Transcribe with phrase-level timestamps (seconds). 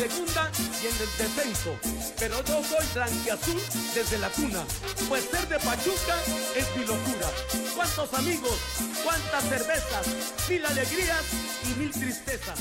[0.00, 0.50] segunda
[0.82, 1.76] y en el descenso.
[2.18, 3.60] Pero yo soy blanquiazul
[3.94, 4.64] desde la cuna,
[5.10, 6.16] pues ser de Pachuca
[6.56, 7.28] es mi locura.
[7.76, 8.56] ¿Cuántos amigos,
[9.04, 10.06] cuántas cervezas,
[10.48, 11.22] mil alegrías
[11.64, 12.58] y mil tristezas?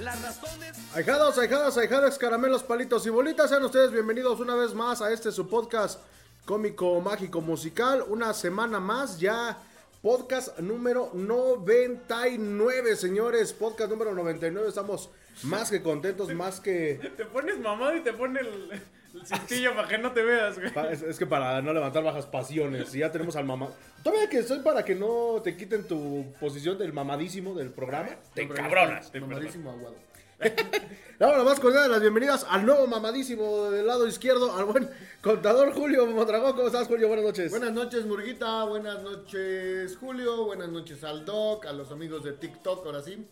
[0.00, 0.76] Las razones...
[0.94, 5.32] Ahijados, ahijadas, ahijadas, caramelos, palitos y bolitas, sean ustedes bienvenidos una vez más a este
[5.32, 5.98] su podcast
[6.44, 8.04] cómico, mágico, musical.
[8.06, 9.56] Una semana más ya
[10.02, 13.52] podcast número 99, señores.
[13.52, 15.10] Podcast número 99, estamos
[15.44, 17.00] más que contentos, más que...
[17.16, 20.72] Te pones mamado y te pone el, el cintillo para que no te veas, güey.
[20.92, 23.68] Es, es que para no levantar bajas pasiones, y ya tenemos al mamá.
[24.02, 28.10] Todavía que soy para que no te quiten tu posición del mamadísimo del programa.
[28.34, 29.12] Te cabronas.
[29.14, 29.94] Mamadísimo aguado.
[31.20, 34.90] Ahora nada más cordial las bienvenidas al nuevo mamadísimo del lado izquierdo, al buen
[35.22, 36.52] contador Julio Mondragón.
[36.56, 37.06] ¿Cómo estás, Julio?
[37.06, 37.50] Buenas noches.
[37.50, 38.64] Buenas noches, Murguita.
[38.64, 40.44] Buenas noches, Julio.
[40.46, 43.28] Buenas noches al Doc, a los amigos de TikTok, ahora sí.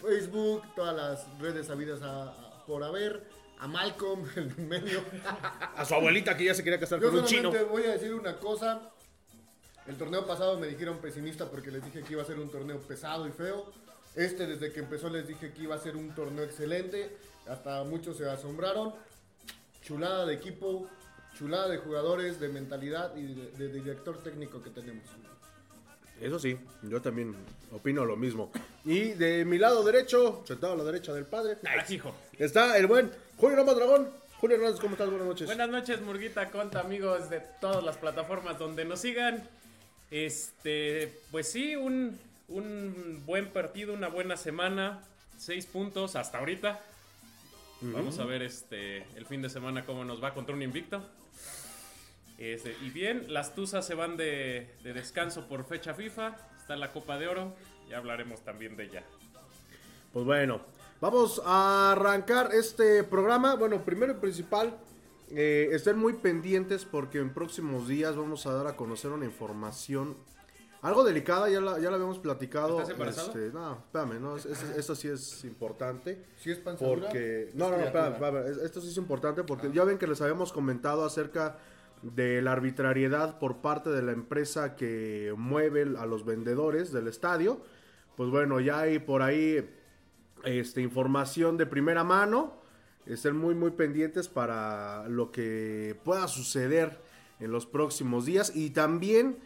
[0.00, 3.24] Facebook, todas las redes habidas a- a- por haber.
[3.58, 5.00] A Malcolm, en medio.
[5.76, 7.52] A su abuelita que ya se quería casar Yo con un chino.
[7.70, 8.80] voy a decir una cosa.
[9.86, 12.78] El torneo pasado me dijeron pesimista porque les dije que iba a ser un torneo
[12.80, 13.72] pesado y feo.
[14.16, 17.16] Este, desde que empezó, les dije que iba a ser un torneo excelente.
[17.48, 18.94] Hasta muchos se asombraron.
[19.82, 20.88] Chulada de equipo,
[21.36, 25.04] chulada de jugadores, de mentalidad y de, de director técnico que tenemos.
[26.20, 27.36] Eso sí, yo también
[27.72, 28.50] opino lo mismo.
[28.86, 32.14] Y de mi lado derecho, sentado a la derecha del padre, Ah, hijo.
[32.38, 34.08] está el buen Julio Mondragón.
[34.40, 35.08] Julio Hernández, ¿cómo estás?
[35.10, 35.46] Buenas noches.
[35.46, 39.46] Buenas noches, Murguita, conta amigos de todas las plataformas donde nos sigan.
[40.10, 42.18] Este, pues sí, un,
[42.48, 45.02] un buen partido, una buena semana.
[45.38, 46.80] Seis puntos hasta ahorita.
[47.80, 51.02] Vamos a ver este el fin de semana cómo nos va contra un invicto.
[52.38, 56.36] Este, y bien, las Tuzas se van de, de descanso por fecha FIFA.
[56.58, 57.54] Está la Copa de Oro.
[57.88, 59.04] Ya hablaremos también de ella.
[60.12, 60.60] Pues bueno,
[61.00, 63.54] vamos a arrancar este programa.
[63.54, 64.76] Bueno, primero y principal,
[65.30, 70.16] eh, estén muy pendientes porque en próximos días vamos a dar a conocer una información
[70.82, 72.76] algo delicada, ya la, ya la habíamos platicado.
[72.80, 73.28] ¿Estás embarazado?
[73.28, 76.24] Este, no, espérame, no, es- es- esto sí es importante.
[76.36, 77.48] Si es panza dura, Porque.
[77.48, 80.06] es No, no, no, espérame, espérame, es- esto sí es importante porque ya ven que
[80.06, 81.58] les habíamos comentado acerca
[82.02, 87.60] de la arbitrariedad por parte de la empresa que mueve a los vendedores del estadio.
[88.16, 89.68] Pues bueno, ya hay por ahí
[90.44, 92.54] este, información de primera mano.
[93.06, 97.00] Estén muy, muy pendientes para lo que pueda suceder
[97.40, 98.54] en los próximos días.
[98.54, 99.38] Y también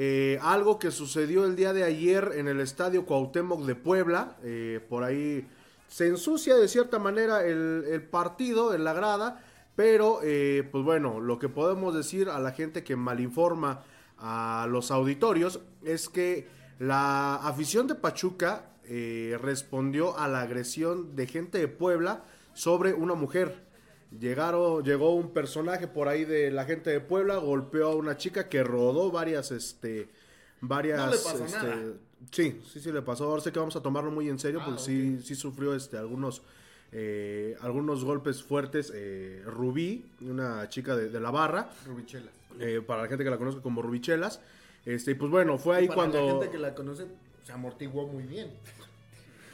[0.00, 4.36] eh, algo que sucedió el día de ayer en el estadio Cuauhtémoc de Puebla.
[4.44, 5.44] eh, por ahí
[5.88, 9.42] se ensucia de cierta manera el, partido en la grada.
[9.74, 13.82] Pero, eh, pues bueno, lo que podemos decir a la gente que malinforma
[14.18, 16.46] a los auditorios es que
[16.78, 22.22] la afición de Pachuca eh, respondió a la agresión de gente de Puebla
[22.54, 23.67] sobre una mujer.
[24.10, 28.48] Llegaron, llegó un personaje por ahí de la gente de Puebla, golpeó a una chica
[28.48, 30.08] que rodó varias, este,
[30.62, 31.92] varias, No le pasó este, nada.
[32.30, 33.24] sí, sí, sí le pasó.
[33.24, 35.98] Ahora sé que vamos a tomarlo muy en serio, Ah, porque sí, sí sufrió, este,
[35.98, 36.40] algunos,
[36.90, 38.90] eh, algunos golpes fuertes.
[38.94, 42.30] eh, Rubí, una chica de, de la barra, Rubichela.
[42.60, 44.40] eh, para la gente que la conozca como Rubichelas.
[44.86, 46.24] Este, y pues bueno, fue ahí Para cuando.
[46.24, 47.04] la gente que la conoce,
[47.44, 48.50] se amortiguó muy bien.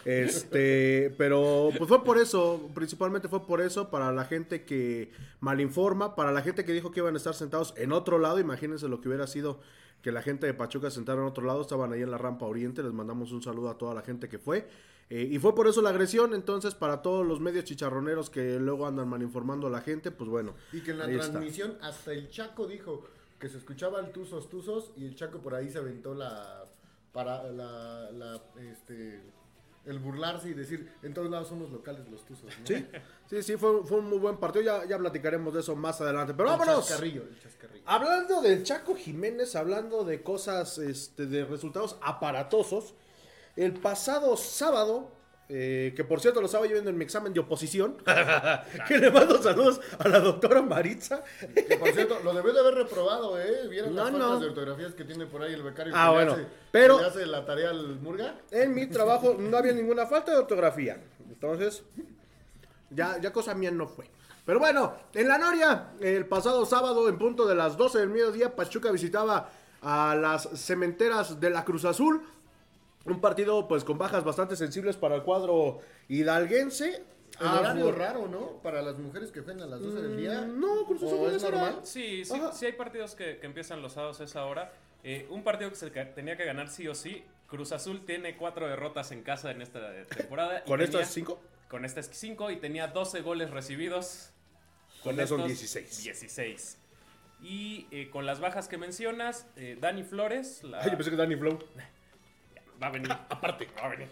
[0.04, 5.10] Este, pero pues fue por eso, principalmente fue por eso, para la gente que
[5.40, 8.88] malinforma, para la gente que dijo que iban a estar sentados en otro lado, imagínense
[8.88, 9.60] lo que hubiera sido
[10.02, 12.44] que la gente de Pachuca se sentara en otro lado, estaban ahí en la rampa
[12.44, 14.68] oriente, les mandamos un saludo a toda la gente que fue,
[15.10, 18.86] eh, y fue por eso la agresión, entonces para todos los medios chicharroneros que luego
[18.86, 20.54] andan malinformando a la gente, pues bueno.
[20.72, 21.30] Y que en la está.
[21.30, 23.04] transmisión hasta el Chaco dijo
[23.38, 26.64] que se escuchaban tuzos, tuzos y el Chaco por ahí se aventó la
[27.12, 28.42] para la, la
[28.72, 29.22] este
[29.86, 32.66] el burlarse y decir en todos lados son los locales los tuzos, ¿no?
[32.66, 32.86] Sí,
[33.28, 36.32] sí, sí, fue, fue un muy buen partido, ya, ya platicaremos de eso más adelante,
[36.34, 36.86] pero El vámonos.
[36.88, 37.84] chascarrillo, el chascarrillo.
[37.86, 42.94] Hablando del Chaco Jiménez, hablando de cosas, este, de resultados aparatosos,
[43.56, 45.12] el pasado sábado,
[45.48, 47.96] eh, que por cierto lo estaba yo viendo en mi examen de oposición,
[48.88, 51.22] que le mando saludos a la doctora Maritza.
[51.54, 53.68] Que por cierto, lo debió de haber reprobado, ¿eh?
[53.68, 54.18] ¿Vieron No, las no.
[54.20, 55.92] faltas de ortografías que tiene por ahí el becario?
[55.96, 58.34] Ah, que le bueno, hace- pero- que le hace la tarea al Murga?
[58.50, 60.98] En mi trabajo no había ninguna falta de ortografía,
[61.28, 61.82] entonces
[62.90, 64.06] ya, ya cosa mía no fue.
[64.46, 68.54] Pero bueno, en la Noria, el pasado sábado, en punto de las 12 del mediodía,
[68.54, 69.48] Pachuca visitaba
[69.80, 72.22] a las cementeras de la Cruz Azul.
[73.04, 76.96] Un partido pues con bajas bastante sensibles para el cuadro hidalguense.
[77.40, 78.62] En Ah, horario raro, ¿no?
[78.62, 80.42] Para las mujeres que juegan a las 12 del día.
[80.42, 81.80] Mm, no, Cruz Azul ¿O es normal?
[81.82, 84.72] Sí, sí, sí hay partidos que, que empiezan los sábados a esa hora.
[85.02, 87.24] Eh, un partido que se tenía que ganar sí o sí.
[87.48, 90.62] Cruz Azul tiene cuatro derrotas en casa en esta temporada.
[90.64, 91.40] ¿Con tenía- estas cinco?
[91.68, 94.30] con este 5 y tenía 12 goles recibidos.
[95.02, 96.04] Con eso son estos, 16.
[96.04, 96.78] 16.
[97.42, 101.16] Y eh, con las bajas que mencionas, eh, Dani Flores la- Ay, yo pensé que
[101.16, 101.58] Danny Flow.
[102.82, 103.10] va a venir.
[103.28, 104.08] Aparte, va a venir.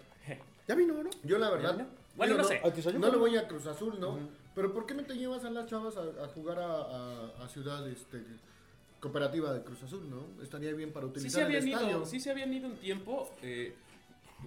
[0.69, 1.11] Ya vino, ¿no?
[1.25, 1.87] Yo la verdad.
[2.15, 2.93] Bueno, digo, no sé.
[2.99, 4.19] No le voy a Cruz Azul, ¿no?
[4.55, 7.49] Pero ¿por qué no te llevas a las chavas a, a jugar a, a- a
[7.49, 8.23] Ciudad este,
[9.01, 10.43] Cooperativa de Cruz Azul, ¿no?
[10.43, 11.91] Estaría bien para Sí utilizar se, habían el estadio.
[11.97, 13.35] ido, sí se habían ido un tiempo.
[13.43, 13.75] eh,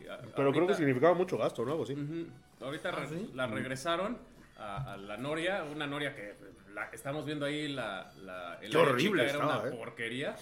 [0.10, 1.72] a- Pero creo que ahorita- significaba mucho gasto, ¿no?
[1.72, 1.94] Algo así.
[1.94, 2.28] Ujú.
[2.66, 3.32] Ahorita ¿Ah, re- sí?
[3.34, 4.18] la regresaron
[4.58, 6.36] a, a la Noria, una Noria que
[6.74, 9.78] la- estamos viendo ahí la, la el Qué horrible chica, era estaba, una ¿eh?
[9.78, 10.36] porquería.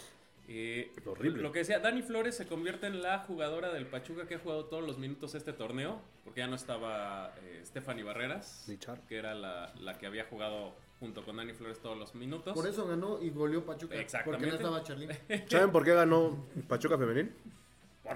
[0.48, 1.42] Eh, Horrible.
[1.42, 4.66] Lo que decía, Dani Flores se convierte en la jugadora del Pachuca que ha jugado
[4.66, 9.00] todos los minutos este torneo, porque ya no estaba eh, Stephanie Barreras, Ni Char.
[9.07, 12.54] que era la, la que había jugado junto con Dani Flores todos los minutos.
[12.54, 13.95] Por eso ganó y goleó Pachuca.
[13.95, 14.48] Exactamente.
[14.48, 15.10] Porque no estaba Charlín.
[15.50, 17.34] ¿Saben por qué ganó Pachuca Femenil?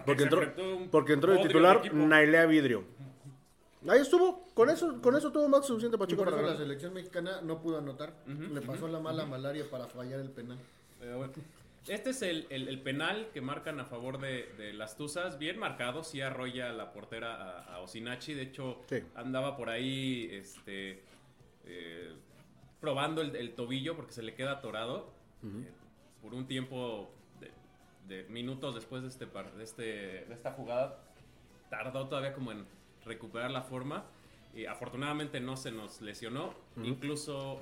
[0.05, 0.41] Porque entró,
[0.91, 1.93] porque entró de titular.
[1.93, 2.83] Nailea Vidrio.
[3.87, 4.47] Ahí estuvo.
[4.53, 7.41] Con eso, con eso tuvo más que suficiente Y Pachuca por para la selección mexicana
[7.41, 8.13] no pudo anotar.
[8.25, 10.57] Le pasó la mala malaria para fallar el penal.
[10.99, 11.33] Pero bueno,
[11.87, 15.37] Este es el, el- el penal que marcan a favor de, de las Tuzas.
[15.39, 18.33] Bien marcado, sí arrolla la portera a, a Osinachi.
[18.33, 19.03] De hecho, Sí.
[19.15, 21.01] andaba por ahí este,
[21.65, 22.13] eh,
[22.81, 25.11] probando el, el tobillo porque se le queda atorado.
[25.43, 25.71] Eh,
[26.21, 27.51] por un tiempo de,
[28.13, 30.99] de minutos después de, este, par- de, este, de esta jugada,
[31.69, 32.65] tardó todavía como en
[33.05, 34.03] recuperar la forma.
[34.53, 36.53] Y afortunadamente no se nos lesionó.
[36.83, 37.59] Incluso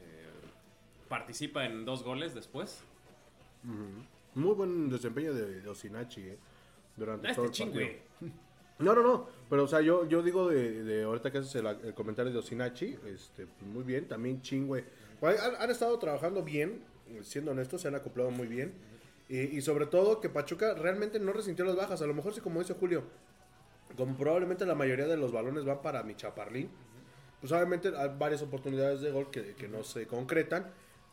[0.00, 0.26] eh,
[1.08, 2.82] participa en dos goles después.
[4.34, 6.38] Muy buen desempeño de, de Osinachi, eh,
[6.96, 7.90] durante todo Este el partido.
[8.78, 9.28] No, no, no.
[9.48, 12.38] Pero, o sea, yo, yo digo de, de ahorita que haces el, el comentario de
[12.38, 14.06] Osinachi, este, pues, muy bien.
[14.06, 14.84] También Chingüe.
[15.18, 16.82] Pues, Han, han estado trabajando bien,
[17.22, 18.74] siendo honestos, se han acoplado muy bien.
[19.28, 22.02] Y, y sobre todo que Pachuca realmente no resintió las bajas.
[22.02, 23.04] A lo mejor sí, como dice Julio,
[23.96, 26.68] como probablemente la mayoría de los balones van para mi chaparlín,
[27.40, 30.66] pues obviamente hay varias oportunidades de gol que, que no se concretan.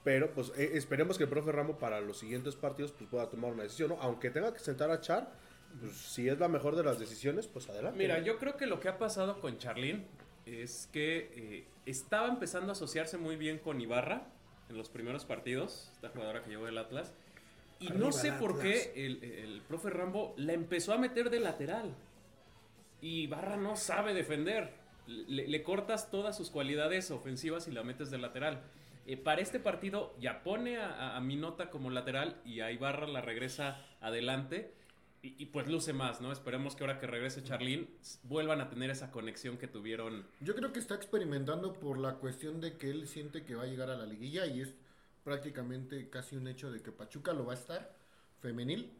[0.04, 3.54] Pero pues eh, esperemos que el profe Ramo para los siguientes partidos pues, pueda tomar
[3.54, 4.02] una decisión, ¿no?
[4.02, 5.32] Aunque tenga que sentar a Char,
[5.80, 7.98] pues si es la mejor de las decisiones, pues adelante.
[7.98, 8.26] Mira, ¿no?
[8.26, 10.06] yo creo que lo que ha pasado con Charlín
[10.46, 14.28] es que eh, estaba empezando a asociarse muy bien con Ibarra
[14.70, 17.14] en los primeros partidos, esta jugadora que llevó el Atlas.
[17.80, 18.64] Y no Arriba sé el por Atlas.
[18.66, 21.96] qué el, el profe Rambo la empezó a meter de lateral.
[23.02, 24.72] Y Ibarra no sabe defender.
[25.08, 28.62] Le, le cortas todas sus cualidades ofensivas y la metes de lateral.
[29.06, 33.08] Eh, para este partido ya pone a, a- a Minota como lateral y a Ibarra
[33.08, 34.74] la regresa adelante.
[35.22, 36.34] Y, y pues luce más, ¿no?
[36.34, 37.90] Esperemos que ahora que regrese Charlín
[38.24, 40.26] vuelvan a tener esa conexión que tuvieron.
[40.42, 43.68] Yo creo que está experimentando por la cuestión de que él siente que va a
[43.68, 44.76] llegar a la liguilla y es
[45.24, 47.96] prácticamente casi un hecho de que Pachuca lo va a estar,
[48.42, 48.92] femenil.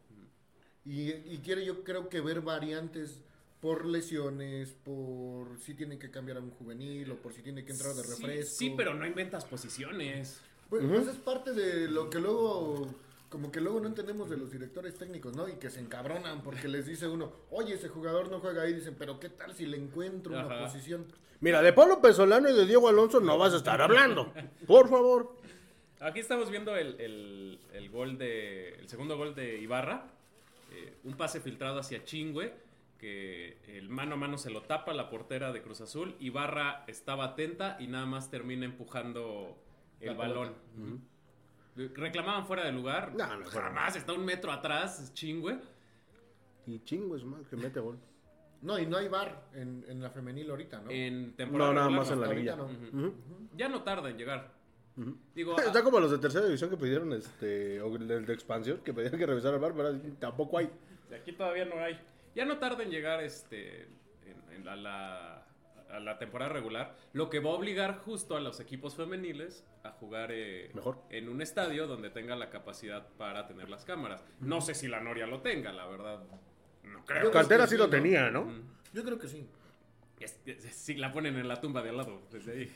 [0.86, 3.22] Y, y quiere yo creo que ver variantes
[3.64, 7.72] por lesiones, por si tienen que cambiar a un juvenil o por si tiene que
[7.72, 8.56] entrar de refresco.
[8.58, 10.42] Sí, pero no inventas posiciones.
[10.70, 12.94] Pues, pues es parte de lo que luego,
[13.30, 15.48] como que luego no entendemos de los directores técnicos, ¿no?
[15.48, 18.96] Y que se encabronan porque les dice uno, oye, ese jugador no juega ahí, dicen,
[19.00, 21.06] pero ¿qué tal si le encuentro una posición?
[21.40, 24.34] Mira, de Pablo Pesolano y de Diego Alonso no vas a estar hablando.
[24.68, 25.38] Por favor.
[26.02, 28.74] Aquí estamos viendo el, el- el gol de.
[28.76, 30.08] El segundo gol de Ibarra.
[30.74, 32.52] Eh, un pase filtrado hacia Chingüe.
[33.04, 36.16] Que el mano a mano se lo tapa la portera de Cruz Azul.
[36.22, 39.58] Ibarra estaba atenta y nada más termina empujando
[40.00, 40.54] el La balón.
[41.76, 43.14] Reclamaban fuera de lugar.
[43.14, 45.60] No, no, Jamás está un metro atrás, Chingüe.
[46.66, 48.00] Y chingo es mal que mete gol.
[48.62, 50.90] No, y no hay bar en, en la femenil ahorita, ¿no?
[50.90, 52.58] En temporada No, nada regular, más en la liguilla.
[53.58, 54.50] Ya no tarda en llegar.
[55.36, 58.78] Digo, Está ah, como los de tercera división que pidieron, este, o el de expansión,
[58.78, 60.70] que pedían que revisar el bar, pero tampoco hay.
[61.10, 62.00] De aquí todavía no hay.
[62.36, 63.84] Ya no tarda en llegar este
[64.26, 65.46] en, en la, la-
[65.90, 69.92] a la temporada regular, lo que va a obligar justo a los equipos femeniles a
[69.92, 70.98] jugar eh, Mejor.
[71.12, 74.24] en un estadio donde tenga la capacidad para tener las cámaras.
[74.40, 76.24] No sé si la Noria lo tenga, la verdad.
[76.84, 77.30] No creo.
[77.30, 78.46] Cantera sí lo tenía, ¿no?
[78.46, 78.62] Mm.
[78.94, 79.48] Yo creo que sí.
[80.72, 82.74] Si la ponen en la tumba de al lado, desde ahí.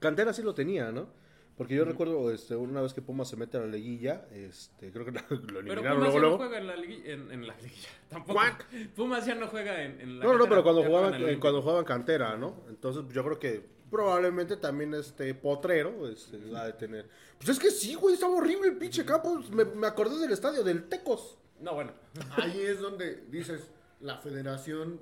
[0.00, 1.08] Cantera sí lo tenía, ¿no?
[1.56, 5.04] Porque yo recuerdo este, una vez que Pumas se mete a la liguilla, este, creo
[5.04, 7.12] que lo Pero eliminaron Pumas luego, ya no juega en la liguilla.
[7.12, 7.88] En, en la liguilla.
[8.08, 8.32] Tampoco.
[8.34, 8.66] Cuac.
[8.94, 11.36] Pumas ya no juega en, en la No, no, no, pero cuando jugaban, juegan en
[11.36, 12.64] eh, cuando jugaban cantera, ¿no?
[12.68, 17.08] Entonces yo creo que probablemente también este Potrero este, va a tener.
[17.36, 19.42] Pues es que sí, güey, estaba horrible el pinche campo.
[19.52, 21.38] Me, me acordé del estadio del Tecos.
[21.60, 21.92] No, bueno.
[22.36, 25.00] Ahí es donde dices, la federación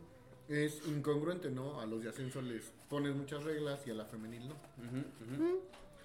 [0.49, 1.81] es incongruente, ¿no?
[1.81, 4.57] A los de ascenso les pones muchas reglas y a la femenil no.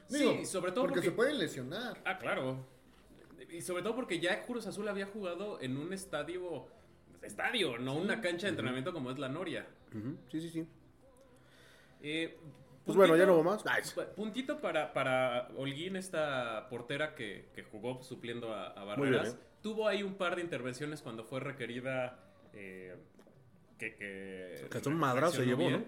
[0.09, 2.01] Digo, sí, sobre todo porque, porque se pueden lesionar.
[2.05, 2.65] Ah, claro.
[3.51, 6.67] Y sobre todo porque ya Cruz Azul había jugado en un estadio
[7.21, 9.65] estadio, no una cancha de entrenamiento como es la Noria.
[10.31, 10.67] Sí, sí, sí.
[12.03, 12.38] Eh,
[12.85, 13.63] Pues bueno, ya no hubo más.
[14.15, 19.33] Puntito para, para Holguín, esta portera que, que jugó supliendo a, a Muy bien, Barreras.
[19.33, 19.39] ¿eh?
[19.63, 22.19] Tuvo ahí un par de intervenciones cuando fue requerida.
[22.53, 22.95] eh,
[23.79, 25.85] que, que, Que hasta un madrazo se llevó, bien.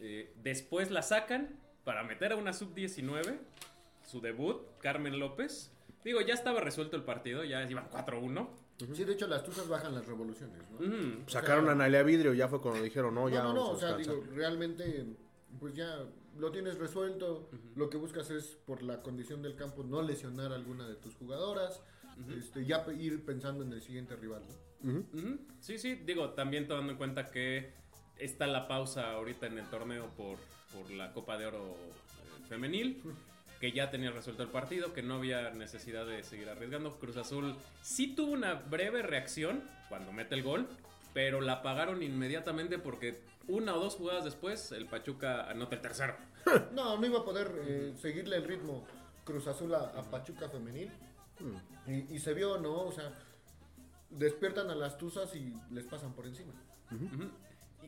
[0.00, 3.38] Eh, después la sacan para meter a una sub-19.
[4.04, 5.72] Su debut, Carmen López.
[6.04, 8.48] Digo, ya estaba resuelto el partido, ya iban 4-1.
[8.94, 11.28] Sí, de hecho, las tuzas bajan las revoluciones, ¿no?
[11.28, 13.80] Sacaron a Nalia Vidrio, ya fue cuando dijeron, no, No, ya no, no, vamos o
[13.80, 15.06] sea, digo, realmente,
[15.60, 16.04] pues ya
[16.36, 17.48] lo tienes resuelto.
[17.76, 21.14] Lo que buscas es, por la condición del campo, no lesionar a alguna de tus
[21.14, 21.80] jugadoras.
[22.36, 24.42] este, ya ir pensando en el siguiente rival.
[25.60, 27.72] Sí, sí, digo, también tomando en cuenta que
[28.16, 30.38] está la pausa ahorita en el torneo por,
[30.72, 33.02] por la Copa de Oro eh, femenil,
[33.60, 36.98] que ya tenía resuelto el partido, que no había necesidad de seguir arriesgando.
[36.98, 40.68] Cruz Azul sí tuvo una breve reacción cuando mete el gol,
[41.14, 46.16] pero la apagaron inmediatamente porque una o dos jugadas después el Pachuca anota el tercero.
[46.72, 48.84] No, no iba a poder eh, seguirle el ritmo
[49.24, 50.90] Cruz Azul a, a Pachuca Femenil.
[51.86, 52.82] Y, y se vio, ¿no?
[52.82, 53.12] O sea,
[54.10, 56.52] despiertan a las tuzas y les pasan por encima.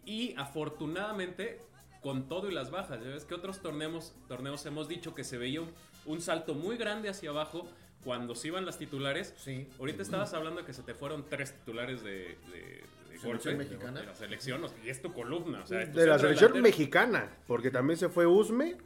[0.04, 1.60] Y afortunadamente,
[2.04, 5.38] con todo y las bajas, ya ves que otros torneos, torneos hemos dicho que se
[5.38, 5.73] veía un,
[6.04, 7.66] un salto muy grande hacia abajo
[8.04, 9.34] cuando se iban las titulares.
[9.38, 9.66] Sí.
[9.78, 13.56] Ahorita estabas hablando de que se te fueron tres titulares de, de, de Selección golpe,
[13.56, 14.00] mexicana.
[14.00, 15.62] De la selección, o sea, y es tu columna.
[15.62, 16.62] O sea, es tu De la selección delantero.
[16.76, 18.76] mexicana, porque también se fue Usme,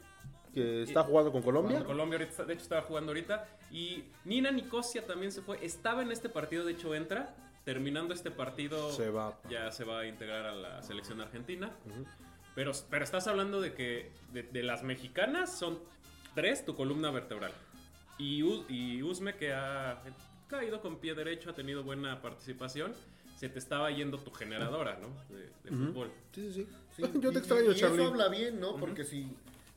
[0.53, 1.83] que está jugando con Colombia.
[1.83, 3.45] Colombia ahorita, está- de hecho estaba jugando ahorita.
[3.69, 5.63] Y Nina Nicosia también se fue.
[5.63, 7.35] Estaba en este partido, de hecho entra.
[7.65, 9.37] Terminando este partido, Se va.
[9.49, 11.69] ya se va a integrar a la selección argentina.
[12.59, 15.79] Pero, pero estás hablando de que de, de las mexicanas son
[16.35, 17.53] tres tu columna vertebral.
[18.17, 20.01] Y, U- y Usme, que ha
[20.49, 22.91] caído con pie derecho, ha tenido buena participación,
[23.37, 25.07] se te estaba yendo tu generadora ¿no?
[25.33, 26.11] de, de fútbol.
[26.33, 27.03] Sí, sí, sí.
[27.05, 28.01] Sí, Yo y- te extraño, y, Charlie.
[28.01, 28.75] eso habla bien, ¿no?
[28.75, 29.25] Porque si,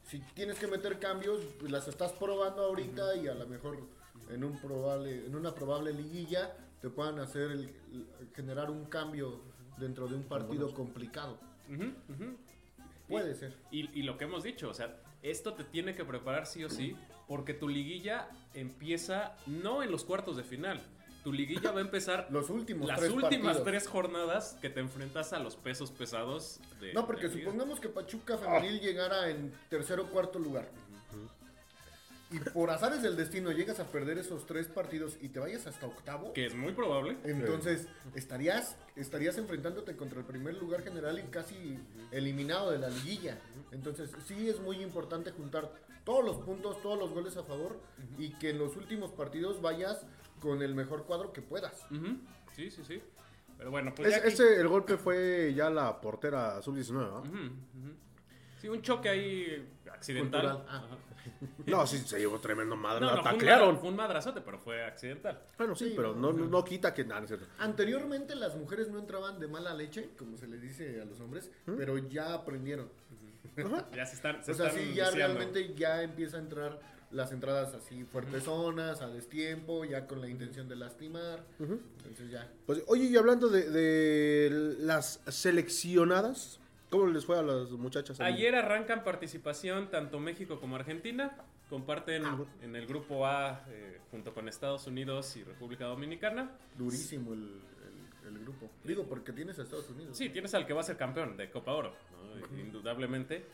[0.08, 3.78] si tienes que meter cambios, pues, las estás probando ahorita y a lo mejor
[4.28, 9.40] en un probable, en una probable liguilla te puedan hacer el, el- generar un cambio
[9.78, 11.38] dentro de un partido complicado.
[13.12, 13.54] Puede ser.
[13.71, 16.71] Y, y lo que hemos dicho, o sea, esto te tiene que preparar sí o
[16.71, 16.97] sí,
[17.28, 20.81] porque tu liguilla empieza no en los cuartos de final.
[21.23, 23.64] Tu liguilla va a empezar Los últimos las tres últimas partidos.
[23.64, 26.92] tres jornadas que te enfrentas a los pesos pesados de.
[26.92, 30.69] No, porque de supongamos que Pachuca Femenil llegara en tercero o cuarto lugar.
[32.32, 35.86] Y por azares del destino llegas a perder esos tres partidos y te vayas hasta
[35.86, 36.32] octavo.
[36.32, 37.16] Que es muy probable.
[37.24, 41.78] Entonces estarías, estarías enfrentándote contra el primer lugar general y casi
[42.10, 43.38] eliminado de la liguilla.
[43.70, 45.70] Entonces sí es muy importante juntar
[46.04, 47.78] todos los puntos, todos los goles a favor
[48.18, 50.04] y que en los últimos partidos vayas
[50.40, 51.86] con el mejor cuadro que puedas.
[52.56, 53.02] Sí, sí, sí.
[53.58, 57.22] Pero bueno, pues Es- ya aquí- ese, el golpe fue ya la portera sub-19, ¿no?
[58.60, 60.40] Sí, un choque ahí accidental.
[60.42, 60.86] Cultural, ah.
[61.22, 61.52] Ajá.
[61.66, 63.00] No, sí, se llevó tremendo madre.
[63.06, 65.42] No, no, fue fue un madrazote, pero fue accidental.
[65.58, 67.46] Bueno, sí, Sí, pero no, no, no quita que nada, no es cierto.
[67.58, 71.50] Anteriormente las mujeres no entraban de mala leche, como se les dice a los hombres,
[71.76, 72.88] pero ya aprendieron.
[73.94, 74.42] Ya se están.
[74.44, 79.02] Se O sea, están sí, ya realmente ya empieza a entrar las entradas así fuertezonas,
[79.02, 81.44] a destiempo, ya con la intención de lastimar.
[81.58, 82.50] Entonces ya.
[82.66, 86.58] Pues, oye, y hablando de, de las seleccionadas,
[86.92, 88.20] ¿cómo les fue a las muchachas?
[88.20, 91.37] Ayer arrancan participación tanto México como Argentina.
[91.68, 92.38] Comparten Ah.
[92.62, 96.50] en el grupo A eh, junto con Estados Unidos y República Dominicana.
[96.78, 97.40] Durísimo el,
[98.25, 98.70] el- el grupo.
[98.84, 100.16] Digo, porque tienes a Estados Unidos.
[100.16, 102.58] Sí, tienes al que va a ser campeón de Copa Oro, ¿no?
[102.58, 103.44] indudablemente.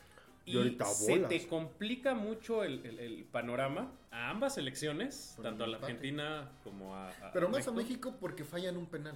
[0.44, 5.64] Y Y, se te complica mucho el, el- el panorama a ambas selecciones, Por tanto
[5.64, 5.76] a la.
[5.76, 9.14] Argentina como a, a- Pero a más a México porque fallan un penal.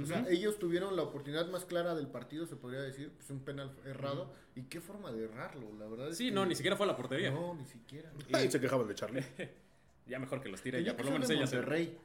[0.00, 3.40] O sea, ellos tuvieron la oportunidad más clara del partido, se podría decir, pues un
[3.40, 4.32] penal errado.
[4.54, 5.66] ¿Y qué forma de errarlo?
[5.78, 7.30] La verdad es Sí, que- no, ni siquiera fue a la portería.
[7.30, 8.12] No, ni siquiera.
[8.32, 9.24] Ay, se quejaban de Charlie.
[10.06, 11.96] Ya mejor que los tire, que por lo menos ella se Monterrey.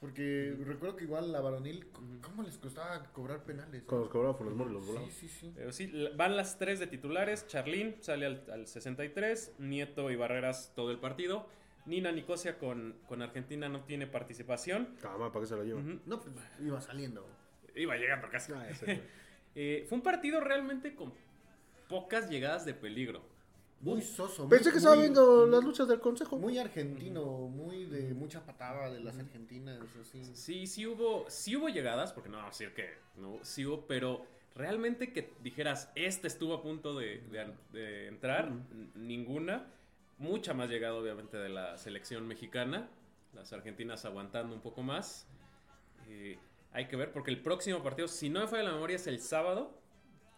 [0.00, 1.86] Porque recuerdo que igual la varonil,
[2.22, 3.82] ¿cómo les costaba cobrar penales?
[3.84, 5.10] Cuando los cobraban por los moros y los volaban.
[5.10, 5.52] Sí, sí, sí.
[5.54, 7.46] Pero sí, la- van las tres de titulares.
[7.46, 9.52] Charlín sale al, al 63.
[9.58, 11.46] Nieto y Barreras todo el partido.
[11.86, 14.96] Nina Nicosia con, con Argentina no tiene participación.
[15.00, 15.88] Cama, ¿para qué se la llevan?
[15.88, 16.00] Ujú.
[16.06, 17.26] No, pues iba saliendo.
[17.74, 18.52] Iba llegando casi.
[18.52, 19.02] Ah, ese.
[19.54, 21.12] Eh, fue un partido realmente con
[21.88, 23.22] pocas llegadas de peligro.
[23.80, 24.48] Muy soso.
[24.48, 26.36] Pensé muy- que estaba muy- viendo las luchas del consejo.
[26.38, 30.24] Muy argentino, muy de mucha patada de las argentinas, así.
[30.34, 32.88] Sí, sí hubo, sí hubo llegadas, porque no vamos a decir que
[33.20, 34.24] no, sí hubo, pero
[34.54, 38.50] realmente que dijeras, este estuvo a punto de, de- de entrar,
[38.94, 39.66] ninguna.
[40.18, 42.88] Mucha más llegada, obviamente, de la selección mexicana.
[43.34, 45.26] Las argentinas aguantando un poco más.
[46.08, 46.38] Eh,
[46.72, 49.20] Hay que ver, porque el próximo partido, si no me falla la memoria, es el
[49.20, 49.78] sábado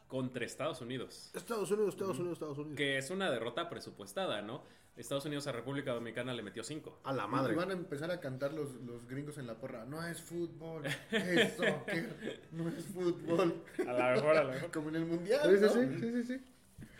[0.08, 1.30] contra Estados Unidos.
[1.34, 2.76] Estados Unidos, Estados Unidos, Estados Unidos.
[2.76, 4.62] Que es una derrota presupuestada, ¿no?
[4.96, 7.02] Estados Unidos a República Dominicana le metió 5.
[7.04, 7.54] A la Y madre.
[7.54, 9.84] van a empezar a cantar los, los gringos en la porra.
[9.84, 13.62] No es fútbol, es soccer, no es fútbol.
[13.86, 14.70] A la mejor, a la mejor.
[14.72, 15.40] Como en el mundial.
[15.44, 15.68] Sí, ¿no?
[15.68, 16.44] sí, sí, sí, sí.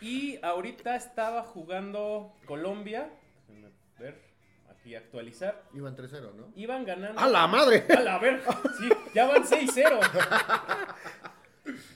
[0.01, 3.09] Y ahorita estaba jugando Colombia.
[3.47, 3.69] Déjenme
[3.99, 4.15] ver,
[4.69, 5.61] aquí actualizar.
[5.73, 6.51] Iban 3-0, ¿no?
[6.55, 7.19] Iban ganando.
[7.19, 7.85] ¡A la madre!
[7.95, 8.41] A la ver,
[8.79, 9.99] sí, ya van 6-0.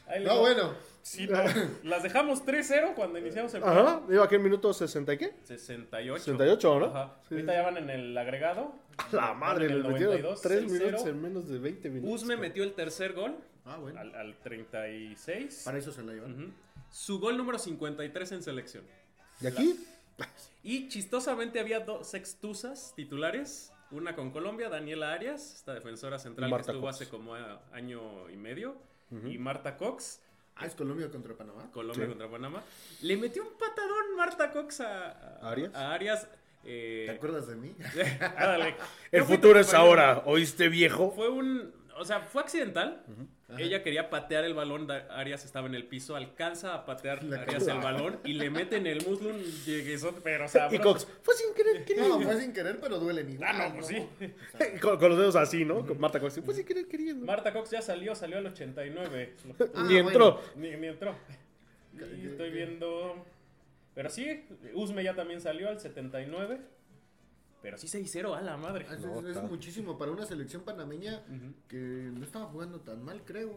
[0.07, 0.39] Ahí les No, va.
[0.41, 0.73] bueno.
[1.01, 1.37] Sí, no,
[1.83, 3.89] las dejamos 3-0 cuando iniciamos el programa.
[3.89, 5.33] Ajá, iba aquí en minuto 60 y qué?
[5.43, 6.19] 68.
[6.23, 6.85] 68, ¿no?
[6.85, 7.13] Ajá.
[7.27, 7.35] Sí.
[7.35, 8.73] Ahorita ya van en el agregado.
[8.97, 10.69] A la madre, les el metieron 92, 3 6-0.
[10.69, 12.21] minutos en menos de 20 minutos.
[12.21, 13.35] Usme metió el tercer gol
[13.65, 13.99] Ah, bueno.
[13.99, 15.63] al, al 36.
[15.65, 16.31] Para eso se la llevan.
[16.41, 16.51] Ujú.
[16.93, 18.85] Su gol número 53 en selección.
[19.39, 19.83] ¿De aquí?
[20.61, 23.71] Y chistosamente había dos extusas titulares.
[23.89, 26.95] Una con Colombia, Daniela Arias, esta defensora central Y Marta que estuvo Cox.
[27.01, 28.75] hace como a- año y medio.
[29.25, 30.19] Y Marta Cox,
[30.55, 31.71] Ah, es Colombia contra Panamá.
[31.71, 32.09] Colombia Sí.
[32.09, 32.61] contra Panamá.
[33.01, 35.09] Le metió un patadón Marta Cox a,
[35.41, 35.73] a- ¿Arias?
[35.73, 36.27] a Arias.
[36.63, 37.75] eh, ¿Te acuerdas de mí?
[39.11, 41.11] El futuro es ahora, ¿oíste viejo?
[41.11, 41.73] Fue un.
[41.97, 43.03] O sea, fue accidental.
[43.57, 44.89] Ella quería patear el balón.
[44.91, 46.15] Arias estaba en el piso.
[46.15, 50.15] Alcanza a patear La Arias el balón y le mete en el muslo un lleguesón,
[50.23, 50.83] pero Y sabroso.
[50.83, 52.17] Cox, fue sin querer, queriendo.
[52.19, 53.49] No, fue sin querer, pero duelen igual.
[53.53, 54.07] Ah, no, pues sí.
[54.81, 55.85] con, con los dedos así, ¿no?
[55.85, 57.25] Con Marta Cox, fue sin querer, queriendo.
[57.25, 59.33] Marta Cox ya salió, salió al 89.
[59.75, 60.41] Ah, Ni entró.
[60.55, 61.15] Ni, ni entró.
[61.93, 63.23] Y estoy viendo.
[63.93, 66.59] Pero sí, Usme ya también salió al 79.
[67.63, 68.85] Pero sí 6-0 a la madre.
[68.89, 69.47] Ah, Es, No, es- es está.
[69.47, 71.23] muchísimo para una selección panameña
[71.69, 73.51] que no estaba jugando tan mal, creo.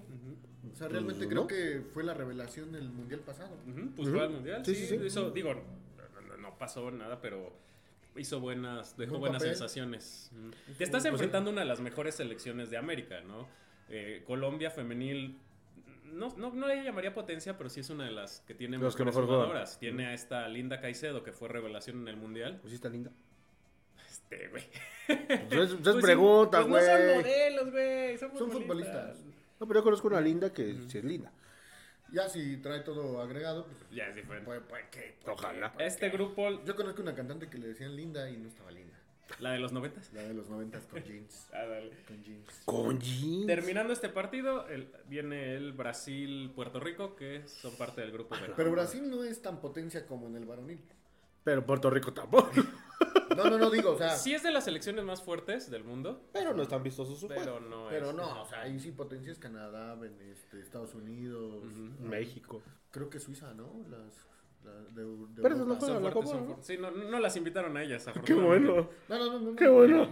[0.73, 3.57] O sea, realmente Pues, creo que fue la revelación del mundial pasado.
[3.97, 4.65] Pues fue al mundial.
[4.65, 4.95] Sí, Sí.
[5.05, 7.53] Hizo, digo, no, no- no pasó nada, pero
[8.17, 9.57] hizo buenas, dejó Buen buenas papel.
[9.57, 10.31] sensaciones.
[10.79, 13.49] Te estás enfrentando a una de las mejores selecciones de América, ¿no?
[13.89, 15.37] Eh, Colombia femenil.
[16.05, 18.95] No, no, no le llamaría potencia, pero sí es una de las que tiene Los
[18.95, 19.81] que mejor jugadoras.
[19.81, 22.59] Tiene a esta Linda Caicedo, que fue revelación en el mundial.
[22.61, 23.11] Pues sí está linda.
[24.31, 24.65] Este, güey.
[25.07, 26.83] Pues es, es Pues sí, pregunta, pues güey.
[26.87, 28.19] No son modelos, güey.
[28.19, 29.17] Son, Son futbolistas.
[29.19, 29.35] futbolistas.
[29.61, 31.33] No, pero yo conozco una linda que sí es linda.
[32.13, 34.45] Ya si trae todo agregado, pues Ya es diferente.
[34.47, 35.17] puede, puede que.
[35.23, 35.75] puede Ojalá.
[35.79, 38.97] Este grupo, Yo conozco una cantante que le decían linda y no estaba linda.
[39.41, 40.13] la de los noventas.
[40.13, 41.49] La de los noventas con jeans.
[41.53, 41.91] Ah, dale.
[42.07, 42.63] Con jeans.
[42.65, 43.47] Con jeans.
[43.47, 48.53] Terminando este partido, el- viene el Brasil-Puerto Rico, que son parte del grupo B.
[48.57, 50.81] Pero Brasil no es tan potencia como en el varonil.
[51.43, 52.51] Pero Puerto Rico tampoco.
[53.37, 54.11] No, no, no digo, o sea.
[54.17, 57.61] Sí es de las selecciones más fuertes del mundo, Pero no están vistosos su pero
[57.61, 59.97] no Pero es- no, o sea, ahí sí potencia es Canadá,
[60.31, 61.65] este, Estados Unidos,
[62.01, 62.63] México.
[62.91, 63.71] creo que Suiza, ¿no?
[63.89, 64.27] Las,
[64.65, 66.57] las de, de Pero no juegan la Copa.
[66.63, 68.89] Sí, no, no las invitaron a ellas, Qué bueno.
[69.09, 70.09] No, no, no, no, Qué no, bueno.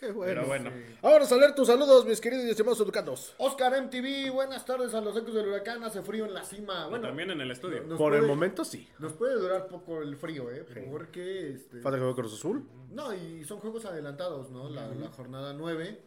[0.00, 0.34] Qué bueno.
[0.34, 0.70] Pero bueno.
[0.70, 0.94] Sí.
[1.02, 3.34] Ahora a leer tus saludos, mis queridos y estimados educados.
[3.38, 6.86] Oscar MTV, buenas tardes a los ecos del huracán, hace frío en la cima.
[6.88, 7.86] Bueno, también en el estudio.
[7.96, 8.88] Por el momento sí.
[8.98, 10.64] Nos puede durar poco el frío, ¿eh?
[10.90, 12.66] Porque, este, Falta que juegue Cruz Azul.
[12.90, 14.70] no, y son juegos adelantados, ¿no?
[14.70, 16.00] La, la jornada 9,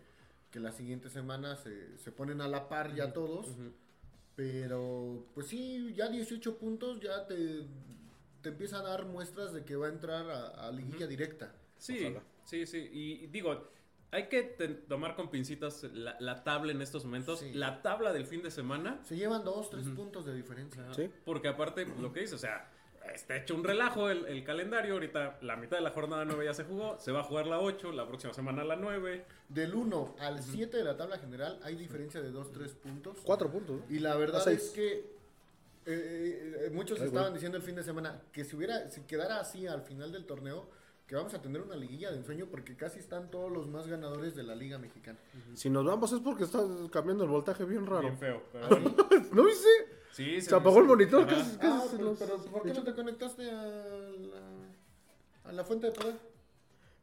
[0.49, 3.45] que la siguiente semana se, se ponen a la par ya todos.
[4.35, 7.35] Pero, pues sí, ya 18 puntos ya te,
[8.41, 11.53] te empieza a dar muestras de que va a entrar a, a liguilla directa.
[11.77, 12.23] Sí, Ojalá.
[12.45, 12.89] sí, sí.
[12.91, 13.69] Y digo,
[14.13, 14.43] hay que
[14.87, 17.39] tomar con pincitas la, la tabla en estos momentos.
[17.39, 17.51] Sí.
[17.53, 18.99] La tabla del fin de semana.
[19.03, 20.93] Se llevan 2, 3 puntos de diferencia.
[20.93, 21.09] Sí.
[21.25, 22.69] Porque aparte, lo que dice, o sea,
[23.13, 24.93] está hecho un relajo el, el calendario.
[24.93, 26.99] Ahorita la mitad de la jornada 9 ya se jugó.
[26.99, 29.25] Se va a jugar la 8, la próxima semana la 9.
[29.49, 33.17] Del 1 al 7 de la tabla general hay diferencia de 2, 3 puntos.
[33.23, 33.81] Cuatro puntos.
[33.89, 35.13] Y la verdad es que
[35.85, 39.39] eh, eh, muchos Ay, estaban diciendo el fin de semana que si hubiera, si quedara
[39.39, 40.69] así al final del torneo,
[41.07, 44.35] que vamos a tener una liguilla de ensueño porque casi están todos los más ganadores
[44.35, 45.19] de la liga mexicana.
[45.53, 46.59] Si nos vamos es porque está
[46.91, 48.01] cambiando el voltaje bien raro.
[48.01, 48.43] Bien feo.
[48.51, 49.15] Pero ¿Ah?
[49.33, 49.67] ¿No viste?
[50.11, 51.25] Sí, Se apagó el monitor.
[51.27, 55.51] Casi- casi Ah, se pero, los- pero ¿por qué no te conectaste a la, a
[55.51, 56.15] la fuente de poder?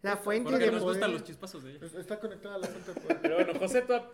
[0.03, 1.87] La fuente Porque de nos gustan los chispazos de ella.
[1.87, 3.19] Es- Está conectada a la fuente de poder.
[3.21, 4.09] Pero bueno, José Tap-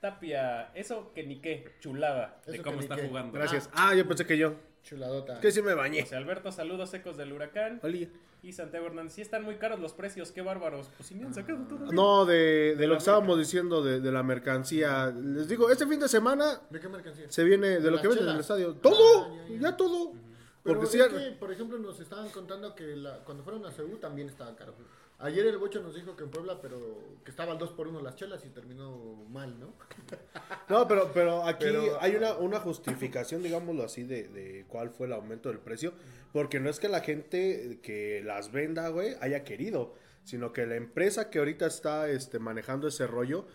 [0.00, 3.08] Tapia, eso que ni qué, chulada de cómo está qué.
[3.08, 3.32] jugando.
[3.32, 3.70] Gracias.
[3.72, 4.54] Ah, yo pensé que yo.
[4.82, 5.40] Chuladota.
[5.40, 6.02] Que sí me bañé.
[6.02, 7.80] José Alberto, saludos secos del huracán.
[7.82, 8.10] Oli.
[8.42, 10.90] Y Santiago Hernández, sí están muy caros los precios, qué bárbaros.
[10.96, 11.92] Pues si me han sacado todo.
[11.92, 15.10] No, de, de lo que estábamos diciendo de, de la mercancía.
[15.16, 17.26] Les digo, este fin de semana ¿De qué mercancía?
[17.30, 18.74] se viene de lo que venden en el estadio.
[18.74, 19.26] ¡Todo!
[19.26, 19.76] Ah, ya, ya, ya.
[19.76, 20.12] todo.
[20.64, 23.70] Pero Porque es sí, que, por ejemplo, nos estaban contando que la- cuando fueron a
[23.70, 24.74] Ceú también estaba caro.
[25.22, 26.78] Ayer el Bocho nos dijo que en Puebla, pero
[27.24, 29.72] que estaba al 2 por 1 las chelas y terminó mal, ¿no?
[30.68, 35.06] No, pero, pero aquí Pero- hay una, una justificación, digámoslo así, de, de cuál fue
[35.06, 35.92] el aumento del precio.
[36.32, 40.76] Porque no es que la gente que las venda, güey, haya querido, sino que la
[40.76, 43.46] empresa que ahorita está este, manejando ese rollo,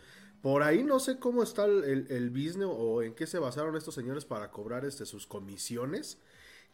[0.41, 3.75] Por ahí no sé cómo está el, el, el business o en qué se basaron
[3.75, 6.19] estos señores para cobrar este, sus comisiones.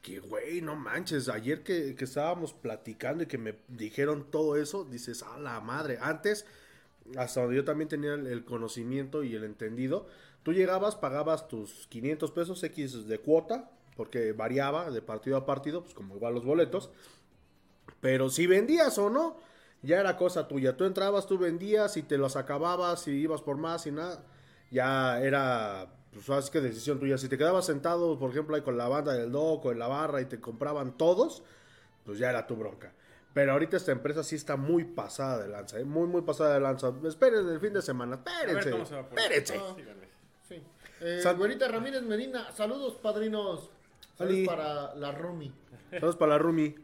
[0.03, 4.83] Que, güey, no manches, ayer que, que estábamos platicando y que me dijeron todo eso,
[4.83, 5.97] dices, a la madre.
[6.01, 6.45] Antes,
[7.17, 10.07] hasta donde yo también tenía el, el conocimiento y el entendido,
[10.43, 15.81] tú llegabas, pagabas tus 500 pesos X de cuota, porque variaba de partido a partido,
[15.81, 16.91] pues como igual los boletos.
[18.01, 19.37] Pero si vendías o no,
[19.83, 20.75] ya era cosa tuya.
[20.77, 24.23] Tú entrabas, tú vendías y te los acababas y ibas por más y nada.
[24.71, 27.17] Ya era, pues así que decisión tuya.
[27.17, 30.21] Si te quedabas sentado, por ejemplo, ahí con la banda del doco, en la barra
[30.21, 31.43] y te compraban todos,
[32.05, 32.93] pues ya era tu bronca.
[33.33, 35.83] Pero ahorita esta empresa sí está muy pasada de lanza, ¿eh?
[35.85, 36.93] muy, muy pasada de lanza.
[37.03, 38.71] Esperen el fin de semana, A ver espérense.
[38.71, 39.31] cómo se va a poner.
[39.31, 39.57] Espérense.
[39.57, 39.75] Ah.
[40.47, 40.63] Sí.
[41.01, 43.71] Eh, Ramírez Medina, saludos padrinos.
[44.17, 44.45] Saludos Ali.
[44.45, 45.51] para la Romy.
[45.89, 46.75] Saludos para la Rumi.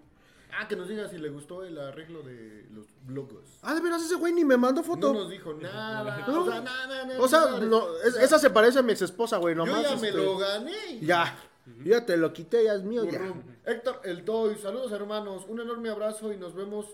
[0.51, 3.43] Ah, que nos diga si le gustó el arreglo de los blogos.
[3.61, 5.13] Ah, de veras, ese güey ni me mandó No foto.
[5.13, 6.25] nos dijo nada.
[6.27, 6.41] No.
[6.43, 7.21] O sea, nada, nada.
[7.21, 7.59] O sea, nada.
[7.61, 9.55] no, es- esa se parece a mi ex esposa, güey.
[9.55, 10.99] Yo Nomás, ya me este, lo gané.
[11.01, 11.37] Ya,
[11.83, 13.03] ya te lo quité, ya es mío.
[13.05, 13.21] Ya.
[13.65, 16.87] Héctor El Toy, saludos hermanos, un enorme abrazo y nos vemos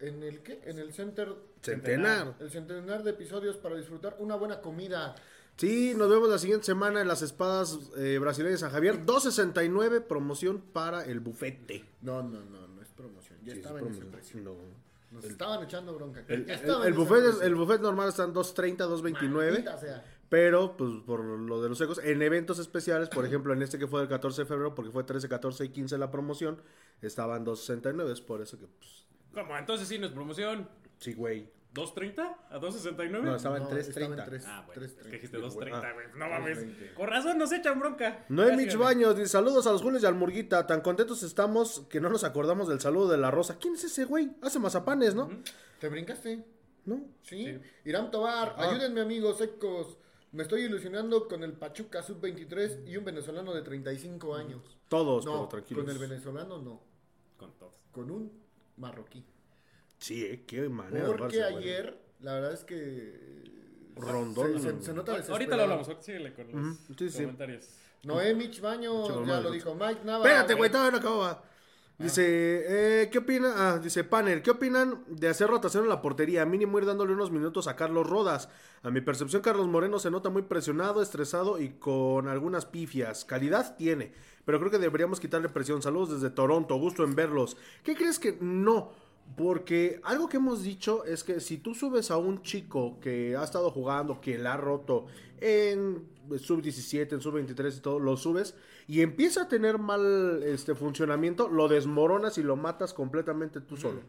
[0.00, 0.60] en el qué?
[0.64, 2.34] En el center Centenar.
[2.40, 5.14] el centenar de episodios para disfrutar una buena comida.
[5.56, 9.04] Sí, nos vemos la siguiente semana en las espadas eh, brasileñas de San Javier.
[9.04, 11.84] 269, promoción para el bufete.
[12.00, 12.61] No, no, no, no
[13.06, 13.38] promoción.
[13.44, 14.20] Ya Sí, estaba es en ese promoción.
[14.20, 14.40] precio.
[14.42, 14.82] No.
[15.12, 16.24] Nos estaban echando bronca.
[16.28, 17.42] El, el- el ese buffet, es- precio.
[17.42, 19.50] el buffet normal está en 230, 229.
[19.52, 20.04] Maldita sea.
[20.30, 23.86] Pero, pues, por lo de los ecos, en eventos especiales, por ejemplo, en este que
[23.86, 26.62] fue del 14 de febrero, porque fue 13, 14 y 15 la promoción,
[27.02, 28.10] estaban 269.
[28.12, 29.56] Es por eso que, pues, ¿Cómo?
[29.58, 30.68] Entonces sí no es promoción.
[30.98, 31.50] sí, güey.
[31.74, 32.36] ¿230?
[32.50, 33.24] ¿A 269?
[33.26, 34.22] No, estaba en No, 330.
[34.22, 35.10] estaba en tres- Ah, bueno, es 330.
[35.10, 35.92] que dijiste 230, Ah.
[35.94, 36.06] güey.
[36.18, 36.58] No mames.
[36.58, 36.94] 320.
[36.94, 38.24] Con razón nos echan bronca.
[38.28, 38.84] Noé Ya, Mitch síganle.
[38.84, 40.66] Baños dice: Saludos a los Jules y al Murguita.
[40.66, 43.58] Tan contentos estamos que no nos acordamos del saludo de la Rosa.
[43.58, 44.32] ¿Quién es ese güey?
[44.42, 45.30] Hace mazapanes, ¿no?
[45.80, 46.44] ¿Te brincaste?
[46.84, 46.96] ¿No?
[47.22, 47.46] ¿Sí?
[47.46, 47.60] Sí.
[47.84, 48.70] Irán Tobar, Ah.
[48.70, 49.96] ayúdenme amigos secos.
[50.32, 54.62] Me estoy ilusionando con el Pachuca Sub-23 y un venezolano de 35 años.
[54.88, 55.84] Todos, No, pero tranquilos.
[55.84, 56.80] con el venezolano no,
[57.36, 57.74] Con todos.
[57.92, 58.32] con un
[58.78, 59.24] marroquí.
[60.02, 61.06] Sí, eh, qué manera.
[61.06, 63.42] Porque ayer, la verdad es que...
[63.96, 64.60] Rondón.
[64.60, 67.22] Se, se- se nota Ahorita lo hablamos, síguele con los Ujú, sí, sí.
[67.22, 67.68] comentarios.
[68.02, 70.24] Noé Mitch Baños, Mucho ya lo dijo Mike Nava.
[70.24, 71.30] Espérate, güey, todavía no acababa.
[71.44, 72.02] Ah.
[72.02, 73.52] Dice, eh, ¿qué opinan?
[73.54, 76.44] Ah, dice Panel, ¿qué opinan de hacer rotación en la portería?
[76.46, 78.48] Mínimo ir dándole unos minutos a Carlos Rodas.
[78.82, 83.24] A mi percepción, Carlos Moreno se nota muy presionado, estresado y con algunas pifias.
[83.24, 84.12] Calidad tiene,
[84.44, 85.80] pero creo que deberíamos quitarle presión.
[85.82, 87.56] Saludos desde Toronto, gusto en verlos.
[87.84, 88.90] ¿Qué crees que no?
[89.36, 93.42] Porque algo que hemos dicho es que si tú subes a un chico que ha
[93.42, 95.06] estado jugando, que la ha roto
[95.40, 96.06] en
[96.38, 98.54] sub-17, en sub-23 y todo, lo subes
[98.86, 104.02] y empieza a tener mal este funcionamiento, lo desmoronas y lo matas completamente tú solo.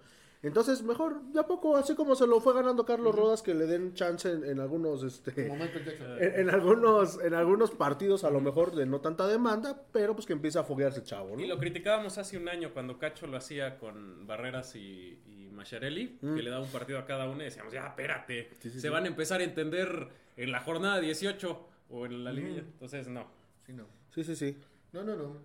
[0.44, 3.66] Entonces, mejor, de a poco, así como se lo fue ganando Carlos Rodas, que le
[3.66, 8.76] den chance en, en algunos, este, en, en algunos, en algunos partidos, a lo mejor
[8.76, 11.42] de no tanta demanda, pero pues que empieza a foguearse el chavo, ¿no?
[11.42, 16.18] Y lo criticábamos hace un año cuando Cacho lo hacía con Barreras y, y Macharelli,
[16.20, 18.82] que le daba un partido a cada uno y decíamos, ya, espérate, Sí, sí, se
[18.82, 18.90] sí.
[18.90, 22.60] van a empezar a entender en la jornada 18 o en la liguilla.
[22.60, 23.28] Entonces, no.
[23.66, 23.86] Sí, no.
[24.14, 24.58] Sí, sí, sí.
[24.92, 25.38] No, no, no.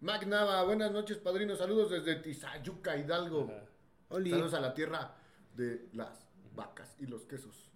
[0.00, 1.58] Mac Nava, buenas noches, padrinos.
[1.58, 3.50] Saludos desde Tizayuca, Hidalgo.
[4.10, 4.30] Oli.
[4.30, 5.14] Saludos a la tierra
[5.56, 7.70] de las vacas y los quesos.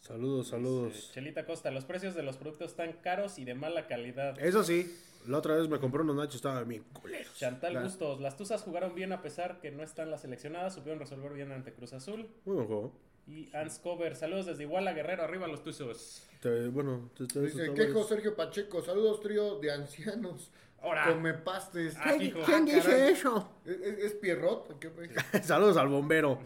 [0.00, 1.10] Saludos, saludos.
[1.12, 4.38] Chelita Costa, los precios de los productos están caros y de mala calidad.
[4.40, 7.34] Eso sí, la otra vez me compré unos nachos, estaban bien culeros.
[7.36, 11.00] Chantal La- Bustos, las Tuzas jugaron bien a pesar que no están las seleccionadas, supieron
[11.00, 12.28] resolver bien ante Cruz Azul.
[12.44, 12.92] Muy buen juego.
[13.26, 16.22] Y Ans Cover, saludos desde Iguala Guerrero, arriba los Tuzos.
[16.40, 18.80] Te- bueno, te, te- Dice Quejo Sergio Pacheco.
[18.82, 20.50] Saludos, trío de ancianos.
[20.82, 21.06] Ahora.
[21.12, 21.96] Come pastes.
[21.98, 22.38] Ah, hijo.
[22.46, 23.48] ¿Quién Ah, dice eso?
[23.64, 24.70] ¿Es, es- es Pierrot?
[24.70, 25.08] ¿O qué fue?
[25.42, 26.38] Saludos al bombero.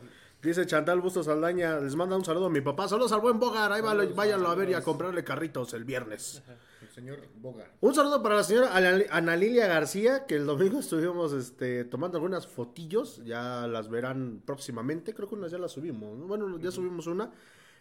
[0.43, 2.89] Dice Chantal Bustos Saldaña, les manda un saludo a mi papá.
[2.89, 6.43] Saludos al buen Bogar, ahí Saludos, váyanlo a ver y a comprarle carritos el viernes.
[6.83, 7.71] El señor Bogar.
[7.81, 12.47] Un saludo para la señora Ana- Lilia García, que el domingo estuvimos este, tomando algunas
[12.49, 16.27] fotillos, ya las verán próximamente, creo que unas ya las subimos, ¿no?
[16.27, 17.31] bueno, ya subimos una,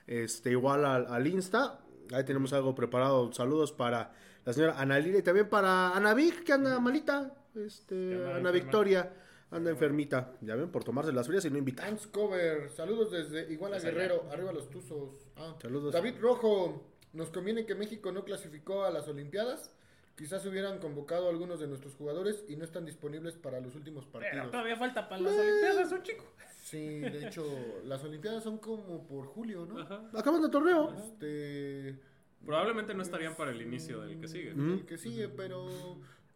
[0.06, 1.80] este, igual al, al Insta,
[2.14, 4.12] ahí tenemos algo preparado, saludos para
[4.46, 8.52] la señora Ana Lilia y también para Ana Vic, que anda malita, este, Ana enferma.
[8.52, 9.14] Victoria,
[9.52, 11.86] anda enfermita, ya ven, por tomarse las frías y no invitar.
[11.88, 12.70] Hans Cover.
[12.70, 13.94] Saludos desde Iguala Pues allá.
[13.94, 14.26] Guerrero.
[14.32, 15.28] Arriba los tuzos.
[15.36, 15.56] Ah.
[15.62, 15.94] Saludos.
[15.94, 16.88] David Rojo.
[17.14, 19.70] Nos conviene que México no clasificó a las Olimpiadas.
[20.16, 24.06] Quizás hubieran convocado a algunos de nuestros jugadores y no están disponibles para los últimos
[24.06, 24.52] Pero partidos.
[24.52, 26.24] todavía falta para las Olimpiadas, un chico.
[26.62, 27.44] Sí, de hecho,
[27.86, 29.80] las Olimpiadas son como por julio, ¿no?
[29.80, 30.04] Ajá.
[30.14, 30.94] Acabando el torneo.
[30.96, 32.00] Este.
[32.46, 34.52] Probablemente no estarían para el inicio del que sigue.
[34.52, 35.68] El que sigue, pero.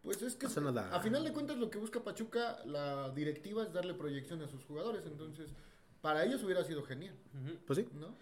[0.02, 0.48] Pues es que.
[0.48, 4.64] A final de cuentas, lo que busca Pachuca, la directiva es darle proyección a sus
[4.66, 5.06] jugadores.
[5.06, 5.54] Entonces,
[6.02, 7.16] para ellos hubiera sido genial,
[7.66, 7.88] Pues sí.
[7.94, 8.16] ¿no?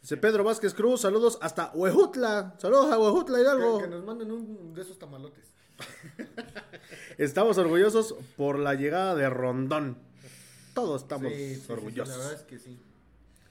[0.00, 2.54] Dice Pedro Vázquez Cruz, saludos hasta Huejutla.
[2.58, 3.78] Saludos a Huejutla Hidalgo.
[3.78, 5.52] Que, que nos manden un de esos tamalotes.
[7.18, 9.98] Estamos orgullosos por la llegada de Rondón.
[10.78, 12.08] Todos estamos Sí, sí, sí, orgullosos.
[12.08, 12.78] la verdad es que sí.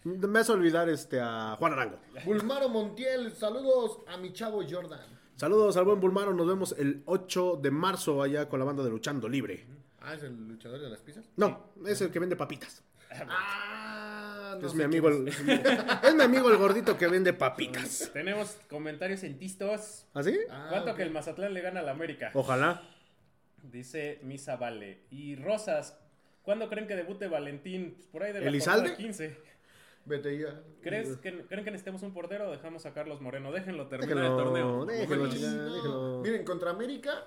[0.03, 1.99] Me hace olvidar este a Juan Arango.
[2.25, 5.01] Bulmaro Montiel, saludos a mi chavo Jordan.
[5.35, 8.89] Saludos al buen Bulmaro, nos vemos el 8 de marzo allá con la banda de
[8.89, 9.65] Luchando Libre.
[9.99, 11.25] Ah, ¿es el luchador de las pizzas?
[11.35, 12.81] No, es el que vende papitas.
[13.11, 15.27] Ah, no es mi amigo el,
[16.03, 18.09] es mi amigo el gordito que vende papitas.
[18.13, 20.05] Tenemos comentarios en tistos.
[20.13, 20.37] ¿Así?
[20.49, 22.31] Ah, ¿Cuánto que el Mazatlán le gana al América?
[22.33, 22.81] Ojalá.
[23.63, 25.03] Dice Misa Vale.
[25.11, 25.97] Y Rosas,
[26.47, 27.91] ¿cuándo creen que debute Valentín?
[27.95, 28.91] Pues por ahí de la ¿Elizalde?
[28.91, 29.37] jornada 15.
[30.05, 30.61] Vete ya.
[30.81, 33.51] ¿Crees que, ¿Creen que necesitemos un portero o dejamos a Carlos Moreno?
[33.51, 34.85] Déjenlo terminar el Déjenlo, torneo.
[34.85, 36.21] déjenlo, déjenlo.
[36.23, 37.25] Miren, contra América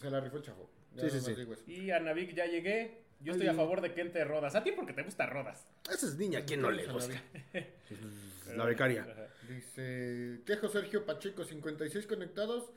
[0.00, 0.70] se la rifó el chavo.
[0.94, 1.72] Ya Sí, sí, sí.
[1.72, 3.02] Y a Navik ya llegué.
[3.20, 4.54] Yo estoy a favor de que entre Rodas.
[4.54, 5.66] A ti porque te gusta Rodas.
[5.92, 7.14] Esa es niña, ¿a quién no le gusta?
[8.56, 9.06] La becaria.
[9.46, 12.70] Dice, quejo Sergio Pacheco, 56 conectados.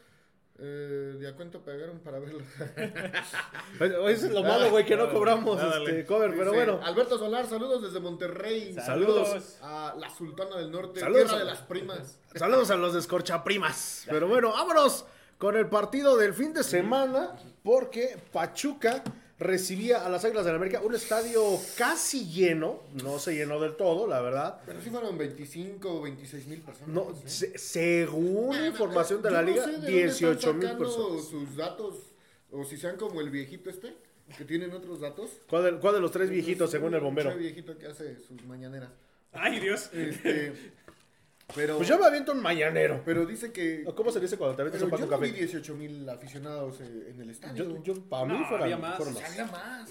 [0.62, 2.40] Eh, ¿De a cuánto pagaron para verlo?
[3.80, 5.86] Eso es lo malo, güey, que no cobramos Dale.
[5.90, 6.80] este cover, pero bueno.
[6.84, 8.74] Alberto Solar, saludos desde Monterrey.
[8.74, 9.58] Saludos.
[9.62, 12.20] A la Sultana del Norte, Saludos tierra a- de las primas.
[12.36, 14.06] Saludos a los de Escorchaprimas.
[14.10, 15.06] Pero bueno, vámonos
[15.38, 19.02] con el partido del fin de semana, porque Pachuca
[19.40, 21.42] recibía a las Águilas del América, un estadio
[21.78, 24.60] casi lleno, no se llenó del todo, la verdad.
[24.66, 26.90] Pero sí fueron 25 o 26 mil personas.
[26.94, 27.14] No, ¿eh?
[27.26, 31.26] se- según Ah, información de la no liga, sé de dónde 18 están mil personas.
[31.26, 31.96] sus datos,
[32.52, 33.96] o si sean como el viejito este,
[34.38, 35.30] que tienen otros datos.
[35.50, 37.32] ¿Cuál de, cuál de los tres viejitos, según el bombero?
[37.32, 38.90] Un viejito que hace sus mañaneras.
[39.32, 39.90] Ay, Dios.
[39.94, 40.54] Este,
[41.56, 43.02] pero, Pues yo me aviento un mañanero.
[43.06, 43.84] pero dice que...
[43.88, 45.40] ¿O ¿Cómo se dice cuando te avientas un yo pan con no vi café?
[45.40, 47.76] 18 mil aficionados en el estadio.
[47.78, 49.00] Yo, yo, para mí No, fueran, había más.
[49.00, 49.90] había más.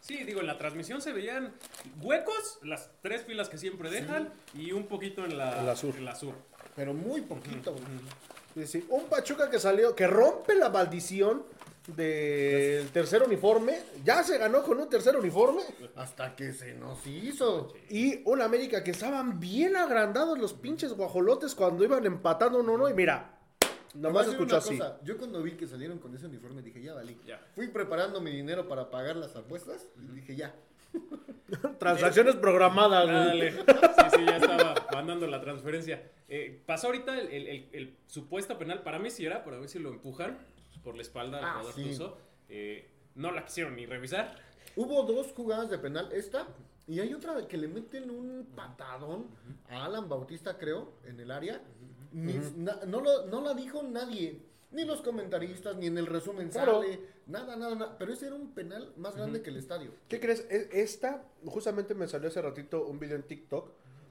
[0.00, 1.52] Sí, digo, en la transmisión se veían
[2.02, 5.94] huecos, las tres filas que siempre dejan, y un poquito en la, En la sur.
[5.96, 6.34] en la sur.
[6.76, 7.74] Pero muy poquito.
[8.54, 8.86] Sí, sí.
[8.90, 11.44] Un Pachuca que salió, que rompe la maldición
[11.86, 13.78] del tercer uniforme.
[14.04, 15.62] Ya se ganó con un tercer uniforme.
[15.96, 17.72] Hasta que se nos hizo.
[17.88, 22.88] Y un América que estaban bien agrandados los pinches guajolotes cuando iban empatando uno uno.
[22.88, 23.38] Y mira,
[23.94, 24.78] nomás escuchó así.
[24.78, 27.18] cosa, Yo cuando vi que salieron con ese uniforme dije, ya valí.
[27.26, 27.40] Ya.
[27.54, 30.54] Fui preparando mi dinero para pagar las apuestas y dije, ya.
[31.78, 33.06] Transacciones programadas.
[33.06, 33.52] güey.
[33.52, 33.52] Dale.
[34.10, 36.02] Sí, sí, ya estaba mandando la transferencia.
[36.28, 38.82] Eh, pasó ahorita el, el- el- el supuesto penal.
[38.82, 40.36] Para mí sí era, para ver si lo empujan
[40.78, 41.98] por la espalda al Ah, jugador sí.
[42.48, 44.36] Eh, no la quisieron ni revisar.
[44.76, 46.46] Hubo dos jugadas de penal, esta
[46.86, 49.26] y hay otra que le meten un patadón
[49.68, 51.60] a Alan Bautista, creo, en el área.
[52.12, 54.40] Ni- na- no, lo- no la dijo nadie,
[54.72, 56.80] ni los comentaristas, ni en el resumen Claro.
[56.80, 57.98] sale, nada, nada, nada.
[57.98, 59.92] Pero ese era un penal más grande que el estadio.
[60.08, 60.46] ¿Qué crees?
[60.50, 63.70] E- Esta, justamente me salió hace ratito un video en TikTok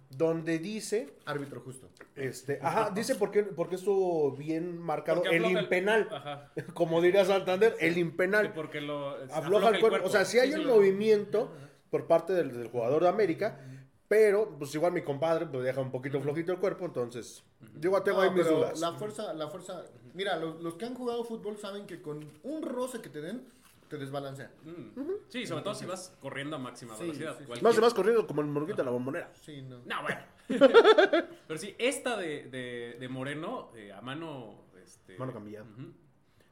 [0.09, 1.87] donde dice, Árbitro justo.
[2.15, 6.07] este, ajá, dice por qué, por qué estuvo bien marcado Porque el impenal.
[6.11, 6.51] Ajá.
[6.73, 8.53] Como diría Santander, el impenal.
[8.53, 9.09] Porque lo.
[9.31, 10.07] afloja el cuerpo.
[10.07, 11.51] O sea, si hay Sí, sí, un lo- movimiento
[11.89, 13.59] por parte del, del jugador de América,
[14.07, 17.43] pero pues igual mi compadre pues deja un poquito flojito el cuerpo, entonces
[17.79, 18.79] yo tengo ahí mis dudas.
[18.79, 19.85] La fuerza, la fuerza.
[20.15, 23.43] Mira, los, los que han jugado fútbol saben que con un roce que te den,
[23.89, 24.51] te desbalancean.
[24.63, 25.01] Mm.
[25.27, 27.37] Sí, sobre todo si vas corriendo a máxima Sí, velocidad.
[27.37, 27.59] sí, sí.
[27.61, 29.31] No, se vas corriendo como el morguito de la bombonera.
[29.33, 29.79] Sí, no.
[29.85, 30.21] No, bueno.
[31.47, 34.65] Pero sí, esta de, de- de Moreno, eh, a mano.
[34.83, 35.65] Este, Mano cambiada.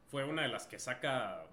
[0.07, 1.45] Fue una de las que saca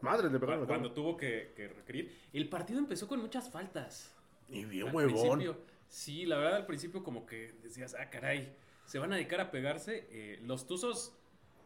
[0.00, 0.66] Madre de perdón.
[0.66, 2.18] cuando tuvo que, que requerir.
[2.32, 4.14] El partido empezó con muchas faltas.
[4.48, 5.56] Y bien Al huevón.
[5.88, 9.50] sí, la verdad al principio como que decías, ah, caray, se van a dedicar a
[9.50, 10.08] pegarse.
[10.10, 11.14] Eh, los Tuzos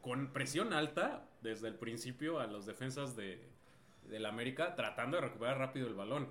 [0.02, 3.40] con presión alta desde el principio a los defensas de,
[4.08, 6.28] del América tratando de recuperar rápido el balón.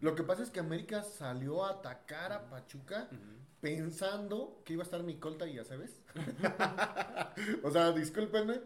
[0.00, 3.08] Lo que pasa es que América salió a atacar a Pachuca
[3.60, 6.00] pensando que iba a estar mi colta y ya sabes.
[7.62, 8.60] o sea, discúlpenme.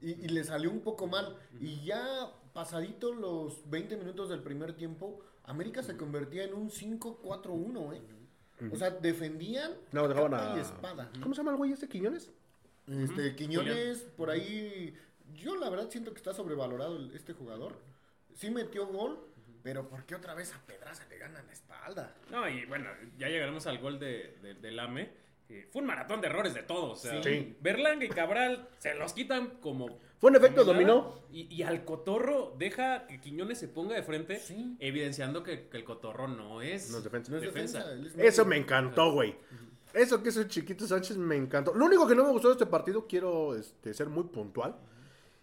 [0.00, 1.36] Y, y le salió un poco mal.
[1.60, 7.94] Y ya pasadito los 20 minutos del primer tiempo, América se convertía en un 5-4-1,
[7.94, 8.02] ¿eh?
[8.72, 10.58] O sea, defendían No, dejaban a...
[10.58, 11.10] espada.
[11.22, 12.30] ¿Cómo se llama el güey este Quiñones?
[12.86, 14.96] Este, Quiñones, por ahí,
[15.34, 17.78] yo la verdad siento que está sobrevalorado el- este jugador.
[18.34, 19.18] Sí metió gol,
[19.62, 22.14] pero ¿por qué otra vez a Pedraza le ganan la espalda?
[22.30, 25.26] No, y bueno, ya llegaremos al gol de, de- del AME.
[25.48, 26.98] Eh, fue un maratón de errores de todos.
[27.04, 27.56] O sea, Sí.
[27.60, 30.00] Berlanga y Cabral se los quitan como.
[30.18, 31.22] Fue un efecto dominó.
[31.30, 34.76] Y, y al cotorro deja que Quiñones se ponga de frente, Sí.
[34.80, 37.30] evidenciando que, que el cotorro no es, No es defensa.
[37.30, 37.78] No es defensa.
[37.78, 37.92] defensa.
[38.16, 39.36] él es Eso me encantó, güey.
[39.94, 41.72] Eso que es el chiquito Sánchez me encantó.
[41.74, 44.76] Lo único que no me gustó de este partido, quiero este, ser muy puntual,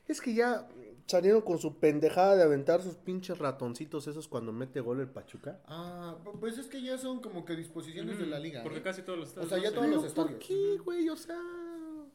[0.07, 0.67] es que ya
[1.05, 5.59] salieron con su pendejada de aventar sus pinches ratoncitos esos cuando mete gol el Pachuca?
[5.65, 8.63] Ah, pu- pues es que ya son como que disposiciones de la liga.
[8.63, 8.83] Porque ¿eh?
[8.83, 10.45] casi todos los O sea, ya todos los Pero, ¿Por estadios.
[10.47, 11.09] qué, güey?
[11.09, 11.37] O sea,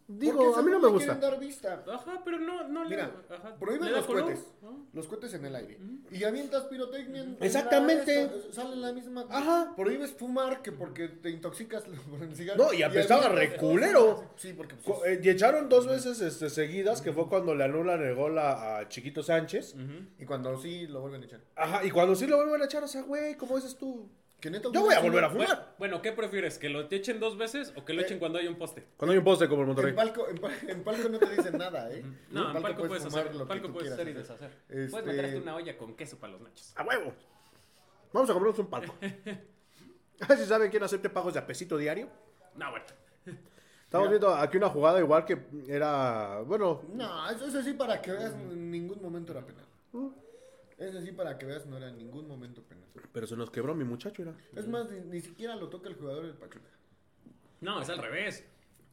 [0.08, 1.14] digo, a mí no me gusta.
[1.16, 1.84] dar vista.
[1.92, 2.90] Ajá, pero no, no le.
[2.96, 4.44] Mira, ajá, prohíben le los color, cohetes.
[4.62, 4.86] ¿no?
[4.94, 5.78] Los cohetes en el aire.
[6.10, 7.22] Y avientas pirotecnia.
[7.22, 8.14] en- en Exactamente.
[8.16, 9.26] la esta, sale la misma.
[9.30, 9.74] Ajá.
[9.76, 12.64] Prohíbes fumar que porque te intoxicas por el cigarro.
[12.64, 14.24] No, y apestaba reculero.
[14.38, 18.00] Sí, porque pues, eh, Y echaron dos veces este, seguidas, que fue cuando le anulan
[18.02, 19.74] el gol a, a Chiquito Sánchez.
[20.18, 21.40] Y cuando sí lo vuelven a echar.
[21.56, 24.08] Ajá, y cuando sí lo vuelven a echar, o sea, güey, ¿cómo dices tú?
[24.40, 25.74] Que neta, Yo voy a volver a fumar.
[25.78, 26.58] Bueno, ¿qué prefieres?
[26.58, 28.84] ¿Que lo te echen dos veces o que lo Eh, echen cuando hay un poste?
[28.96, 29.90] Cuando hay un poste como el Monterrey.
[29.90, 32.04] En palco, en, pa- en palco no te dicen nada, ¿eh?
[32.30, 34.22] No, en palco puedes fumar hacer, lo que tú puedes quieras hacer y hacer.
[34.38, 34.50] deshacer.
[34.68, 36.72] Este- Puedes meterte una olla con queso para los nachos.
[36.76, 37.12] ¡A huevo!
[38.12, 38.94] Vamos a comprarnos un palco.
[40.20, 42.08] A ver si saben quién acepte pagos de a pesito diario.
[42.56, 42.84] No, bueno.
[43.84, 46.40] Estamos viendo aquí una jugada igual que era.
[46.42, 49.64] Bueno, No, eso, eso sí para que veas, en ningún momento era penal.
[50.78, 52.84] Eso sí para que veas, no era en ningún momento penal.
[53.12, 54.34] pero se nos quebró mi muchacho, era.
[54.54, 56.68] Es más, ni, ni siquiera lo toca el jugador del Pachuca.
[57.60, 58.44] No, es al revés.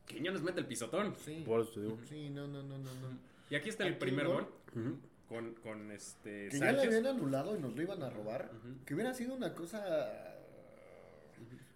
[0.07, 1.15] Quiñones mete el pisotón.
[1.23, 1.43] Sí.
[1.45, 1.97] Por eso te digo.
[2.09, 3.19] Sí, no, no, no, no, no.
[3.49, 4.47] Y aquí está el Aquí primer el gol.
[4.73, 4.99] gol.
[5.29, 6.49] Con, con este.
[6.49, 6.95] Que ya le Sánchez.
[6.97, 8.51] habían anulado y nos lo iban a robar.
[8.85, 10.35] Que hubiera sido una cosa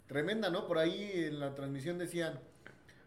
[0.07, 0.67] tremenda, ¿no?
[0.67, 2.39] Por ahí en la transmisión decían.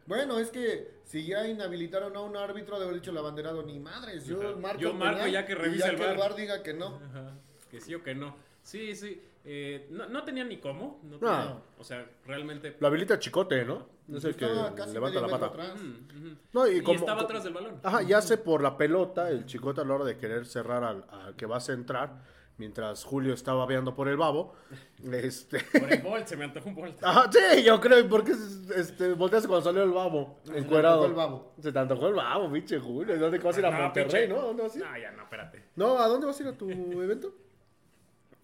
[0.06, 3.78] Bueno, es que si ya inhabilitaron a un árbitro de haber dicho el abanderado, ni
[3.78, 4.56] madres, yo Ajá.
[4.58, 6.16] marco, Yo el marco penal ya que ya el que el.
[6.18, 7.00] VAR diga que no.
[7.10, 7.32] Ajá,
[7.70, 8.34] Que sí o que no.
[8.62, 9.20] Sí, sí.
[9.44, 11.00] eh, no, no tenía ni cómo.
[11.04, 11.18] No No.
[11.18, 12.76] tenía- O sea, realmente.
[12.78, 13.86] Lo habilita Chicote, ¿no?
[14.14, 15.46] Es el que levanta la pata.
[15.46, 15.80] atrás.
[15.80, 16.32] Mm.
[16.52, 17.80] No, y y como- estaba atrás del balón.
[17.82, 21.04] Ajá, ya hace por la pelota el chicote a la hora de querer cerrar al,
[21.10, 22.22] al que va a centrar.
[22.58, 24.54] Mientras Julio estaba veando por el babo.
[25.12, 25.58] Este.
[25.80, 27.02] Por el Bolt, se me antojó un Bolt.
[27.02, 28.32] Ajá, sí, yo creo, porque
[28.76, 31.04] este, volteaste cuando salió el babo, Se me encuerado.
[31.04, 31.52] antojó el babo.
[31.60, 33.18] Se te antojó el babo, pinche Julio.
[33.18, 34.42] ¿Dónde vas a ir a No, Monterrey, no?
[34.42, 34.84] ¿Dónde vas a ir?
[34.84, 35.64] No, ya no, espérate.
[35.74, 37.34] No, ¿a dónde vas a ir a tu evento?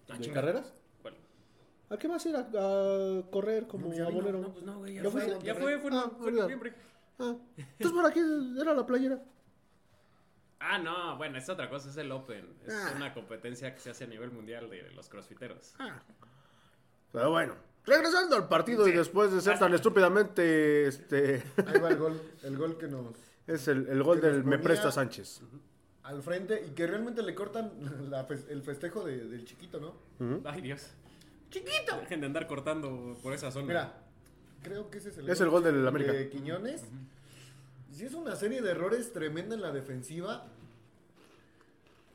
[0.09, 0.73] Ah, ¿De carreras?
[1.01, 1.13] ¿Cuál?
[1.91, 4.39] ¿A qué vas a ir a, a correr como No, vino, abonero?
[4.39, 4.95] No, pues no, güey.
[4.95, 6.73] Ya, ¿Ya fue, ya fue, fue, Ah, fue en noviembre.
[7.19, 8.21] Ah, entonces para qué
[8.59, 9.21] era la playera.
[10.59, 12.45] Ah, no, bueno, es otra cosa, es el Open.
[12.67, 12.93] Es Ah.
[12.95, 15.73] una competencia que se hace a nivel mundial de los crossfiteros.
[15.79, 16.01] Ah.
[17.11, 21.97] Pero bueno, regresando al partido y después de ser tan estúpidamente, este, Ahí va el
[21.97, 23.15] gol, el gol que nos
[23.47, 25.41] es el, el gol del me presta Sánchez.
[26.03, 27.71] al frente y que realmente le cortan
[28.11, 30.41] la fes- el festejo de- del chiquito, ¿no?
[30.45, 30.91] Ay, Dios.
[31.49, 31.97] ¡Chiquito!
[32.01, 33.65] Dejen de andar cortando por esa zona.
[33.65, 33.93] Mira,
[34.61, 36.29] creo que ese es el Es el gol del de América.
[36.29, 36.83] Quiñones.
[37.91, 40.45] Sí es una serie de errores tremenda en la defensiva,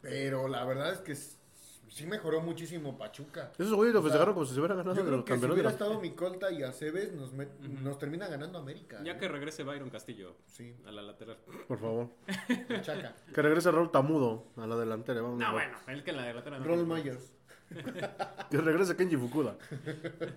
[0.00, 3.52] pero la verdad es que sí mejoró muchísimo Pachuca.
[3.58, 5.70] Esos güeyes lo festejaron como si se hubiera ganado Yo el creo que si hubiera
[5.70, 9.00] estado Micolta y Aceves nos, met- nos termina ganando América.
[9.04, 9.18] Ya ¿eh?
[9.18, 11.37] que regrese Byron Castillo Sí, a la lateral.
[11.68, 12.08] Por favor.
[12.82, 13.14] Chaca.
[13.34, 15.20] Que regrese Raúl Tamudo a la delantera.
[15.22, 16.60] Vamos No, a- bueno, él que en la lateral.
[16.60, 16.66] no.
[16.66, 17.32] Ronald Myers.
[18.50, 19.56] Que regrese Kenji Fukuda.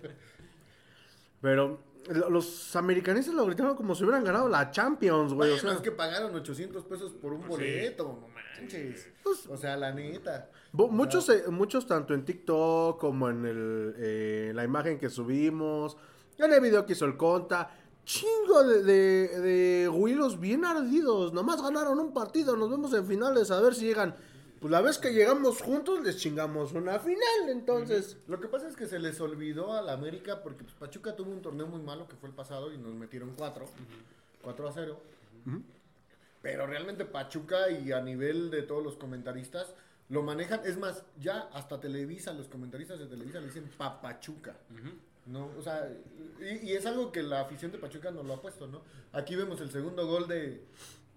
[1.40, 1.78] Pero
[2.30, 5.50] los americanistas lo gritaron como si hubieran ganado la Champions, güey.
[5.50, 9.08] Bueno, o sea, es que pagaron 800 pesos por un boleto, no manches.
[9.22, 10.50] Pues- o sea, la neta.
[10.72, 15.96] bo- muchos, eh, muchos tanto en TikTok como en el, eh, la imagen que subimos,
[16.38, 17.70] en el video que hizo el Conta,
[18.04, 21.32] chingo de, de, de güilos bien ardidos.
[21.34, 24.14] Nomás ganaron un partido, nos vemos en finales a ver si llegan.
[24.60, 28.16] Pues la vez que llegamos juntos les chingamos una final, entonces.
[28.26, 31.30] Lo que pasa es que se les olvidó a la América porque pues, Pachuca tuvo
[31.30, 33.66] un torneo muy malo que fue el pasado y nos metieron 4.
[34.42, 35.00] 4 a 0.
[36.42, 39.74] Pero realmente Pachuca y a nivel de todos los comentaristas
[40.08, 40.60] lo manejan.
[40.64, 44.56] Es más, ya hasta Televisa, los comentaristas de Televisa le dicen Papachuca.
[45.26, 45.88] No, o sea,
[46.40, 48.82] y, y es algo que la afición de Pachuca nos lo ha puesto, ¿no?
[49.12, 50.62] Aquí vemos el segundo gol de,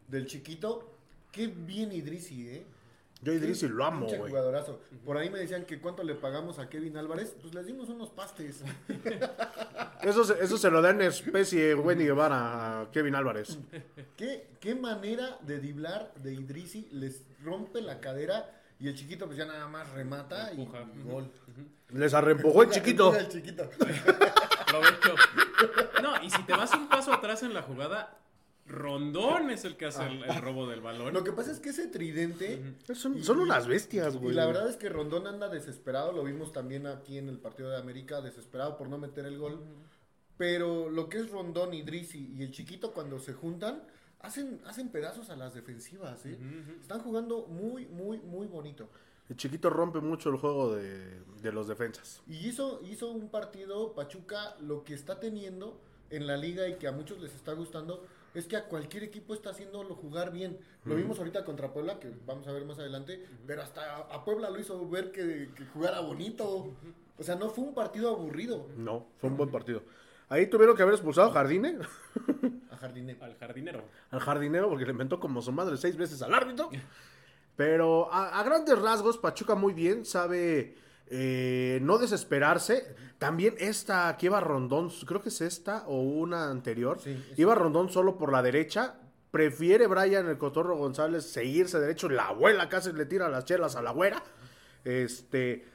[0.10, 0.92] del chiquito.
[1.32, 2.66] Qué bien Idrisi, ¿eh?
[3.24, 4.20] Yo Idrisi lo amo, güey.
[4.32, 4.82] jugadorazo.
[5.06, 7.36] Por ahí me decían que cuánto le pagamos a Kevin Álvarez.
[7.40, 8.64] Pues les dimos unos pastes.
[10.02, 13.60] Eso, se- eso se lo da en especie Wendy Guevara a Kevin Álvarez.
[14.18, 18.50] ¿Qué, qué manera de diblar de Idrisi les rompe la cadera
[18.80, 20.80] y el chiquito pues ya nada más remata y, Empuja.
[20.96, 21.32] y gol.
[21.94, 23.14] Les arrempujó el chiquito.
[23.14, 23.70] Empuja el chiquito.
[24.68, 25.16] Provecho.
[26.02, 28.18] No, y si te vas un paso atrás en la jugada,
[28.72, 31.14] Rondón es el que hace el, el robo del balón.
[31.14, 34.36] Lo que pasa es que ese tridente Son, son unas bestias, y güey.
[34.36, 37.78] la verdad es que Rondón anda desesperado, lo vimos también aquí en el partido de
[37.78, 39.62] América, desesperado por no meter el gol.
[40.38, 43.84] Pero lo que es Rondón, Idrisi y el chiquito cuando se juntan,
[44.22, 46.26] hacen, hacen pedazos a las defensivas.
[46.26, 46.38] ¿eh?
[46.82, 48.90] Están jugando muy, muy, muy bonito.
[49.30, 52.22] El chiquito rompe mucho el juego de, de los defensas.
[52.28, 56.88] Y hizo, hizo un partido, Pachuca, lo que está teniendo en la liga y que
[56.88, 58.04] a muchos les está gustando,
[58.34, 60.58] es que a cualquier equipo está haciéndolo jugar bien.
[60.86, 64.50] Lo vimos ahorita contra Puebla, que vamos a ver más adelante, pero hasta a Puebla
[64.50, 66.74] lo hizo ver que, que jugara bonito.
[67.18, 69.84] O sea, no fue un partido aburrido No, fue un buen partido.
[70.30, 71.78] Ahí tuvieron que haber expulsado a Jardine,
[72.72, 73.18] a Jardine.
[73.20, 73.84] Al jardinero.
[74.12, 76.70] al jardinero, porque le inventó como su madre seis veces al árbitro.
[77.58, 80.78] Pero a, a grandes rasgos, Pachuca muy bien, sabe
[81.14, 82.96] eh, no desesperarse.
[83.20, 87.92] También esta que iba Rondón, creo que es esta o una anterior, Sí, iba Rondón
[87.92, 88.96] solo por la derecha.
[89.30, 92.10] Prefiere Brian el Cotorro González seguirse derecho.
[92.10, 94.24] La abuela casi le tira las chelas a la güera.
[94.84, 95.66] Este,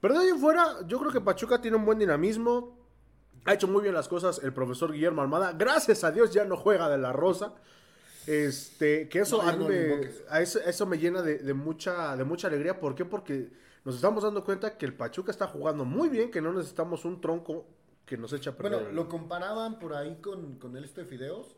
[0.00, 2.78] pero de ahí en fuera, yo creo que Pachuca tiene un buen dinamismo.
[3.44, 5.52] Ha hecho muy bien las cosas el profesor Guillermo Almada.
[5.52, 7.54] Gracias a Dios ya no juega de la Rosa.
[8.26, 11.54] Este, que eso No, ya a mí no me, a eso me llena de, de
[11.54, 12.80] mucha, de mucha alegría.
[12.80, 13.04] ¿Por qué?
[13.04, 17.04] Porque nos estamos dando cuenta que el Pachuca está jugando muy bien, que no necesitamos
[17.04, 17.66] un tronco
[18.06, 18.80] que nos eche a perder.
[18.80, 21.56] Bueno, lo comparaban por ahí con, con el este Fideos.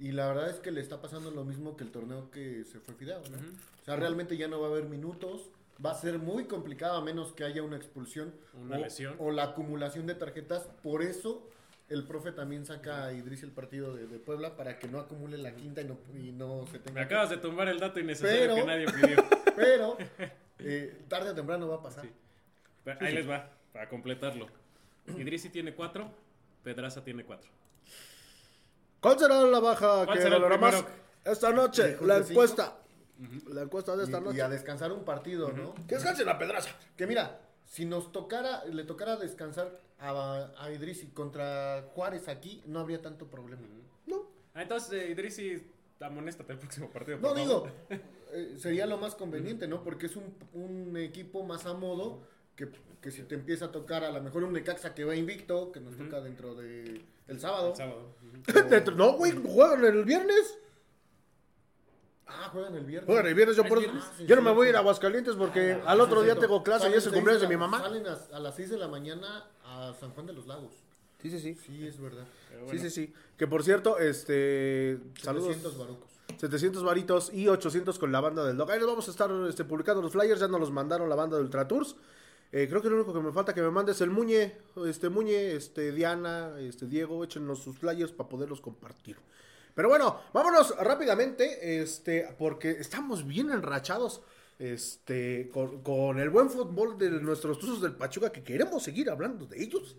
[0.00, 2.80] Y la verdad es que le está pasando lo mismo que el torneo que se
[2.80, 3.36] fue Fideos, ¿no?
[3.38, 5.50] O sea, realmente ya no va a haber minutos.
[5.84, 9.14] Va a ser muy complicado a menos que haya una expulsión Una o, lesión.
[9.18, 10.68] o la acumulación de tarjetas.
[10.82, 11.48] Por eso
[11.88, 15.36] el profe también saca a Idris el partido de, de Puebla para que no acumule
[15.38, 18.00] la quinta y no, y no se tenga Me que- acabas de tumbar el dato
[18.00, 19.24] innecesario Pero- que nadie pidió.
[19.56, 19.96] Pero
[20.58, 22.04] eh, tarde o temprano va a pasar.
[22.04, 22.10] Sí.
[22.84, 24.46] Pero Ahí les va, para completarlo.
[25.16, 26.10] Idrisi tiene cuatro,
[26.62, 27.50] Pedraza tiene cuatro.
[29.00, 30.84] ¿Cuál será la baja ¿Cuál que valorará más
[31.24, 31.98] esta noche?
[32.02, 32.78] La encuesta.
[33.48, 34.42] La encuesta de esta Y, y noche.
[34.42, 35.74] a descansar un partido, ¿no?
[35.86, 36.70] Que descanse la pedraza.
[36.96, 42.80] Que mira, si nos tocara, le tocara descansar a, a Idrisi contra Juárez aquí, no
[42.80, 43.62] habría tanto problema.
[44.06, 44.26] No.
[44.54, 45.66] Ah, entonces, eh, Idrisi,
[46.00, 47.18] amonéstate el próximo partido.
[47.18, 47.66] No digo,
[48.32, 49.82] eh, sería lo más conveniente, ¿no?
[49.82, 52.22] Porque es un, un equipo más a modo
[52.56, 52.68] que,
[53.00, 55.80] que si te empieza a tocar a lo mejor un Necaxa que va invicto, que
[55.80, 57.70] nos toca dentro de el sábado.
[57.70, 58.14] El sábado.
[58.96, 60.58] No, güey, juegan el viernes.
[62.26, 63.06] Ah, juegan el viernes.
[63.06, 63.56] Juegan el viernes.
[63.56, 64.02] Yo, ¿Es por- viernes?
[64.06, 66.26] Ah, sí, yo no me voy a ir a Aguascalientes porque Ah, al otro sí,
[66.26, 67.78] día tengo clase y es el cumpleaños de la- mi mamá.
[67.80, 70.72] Salen a, a las 6 de la mañana a San Juan de los Lagos.
[71.24, 71.58] Sí, sí, sí.
[71.66, 72.26] Sí, es verdad.
[72.70, 73.14] Sí, sí, sí.
[73.38, 74.98] Que por cierto, este.
[75.22, 75.54] Saludos.
[75.54, 76.10] 700 barucos.
[76.36, 78.70] 700 varitos y 800 con la banda del Dog.
[78.70, 80.38] Ahí les vamos a estar este, publicando los flyers.
[80.38, 81.96] Ya nos los mandaron la banda de Ultra Tours.
[82.52, 84.52] Eh, creo que lo único que me falta que me mande es el Muñe.
[84.86, 87.24] Este Muñe, este Diana, este Diego.
[87.24, 89.16] Échenos sus flyers para poderlos compartir.
[89.74, 91.80] Pero bueno, vámonos rápidamente.
[91.80, 94.20] Este, porque estamos bien enrachados.
[94.58, 99.46] Este, con, con el buen fútbol de nuestros tuzos del Pachuca, que queremos seguir hablando
[99.46, 99.96] de ellos.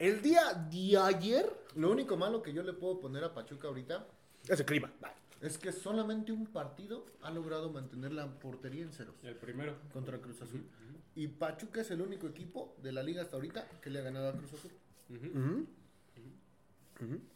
[0.00, 1.46] El día de ayer.
[1.76, 4.06] Lo único malo que yo le puedo poner a Pachuca ahorita
[4.48, 4.90] Ese clima.
[5.40, 9.76] es que solamente un partido ha logrado mantener la portería en ceros El primero.
[9.92, 10.64] contra Cruz Azul.
[11.14, 14.30] Y Pachuca es el único equipo de la liga hasta ahorita que le ha ganado
[14.30, 14.70] a Cruz Azul.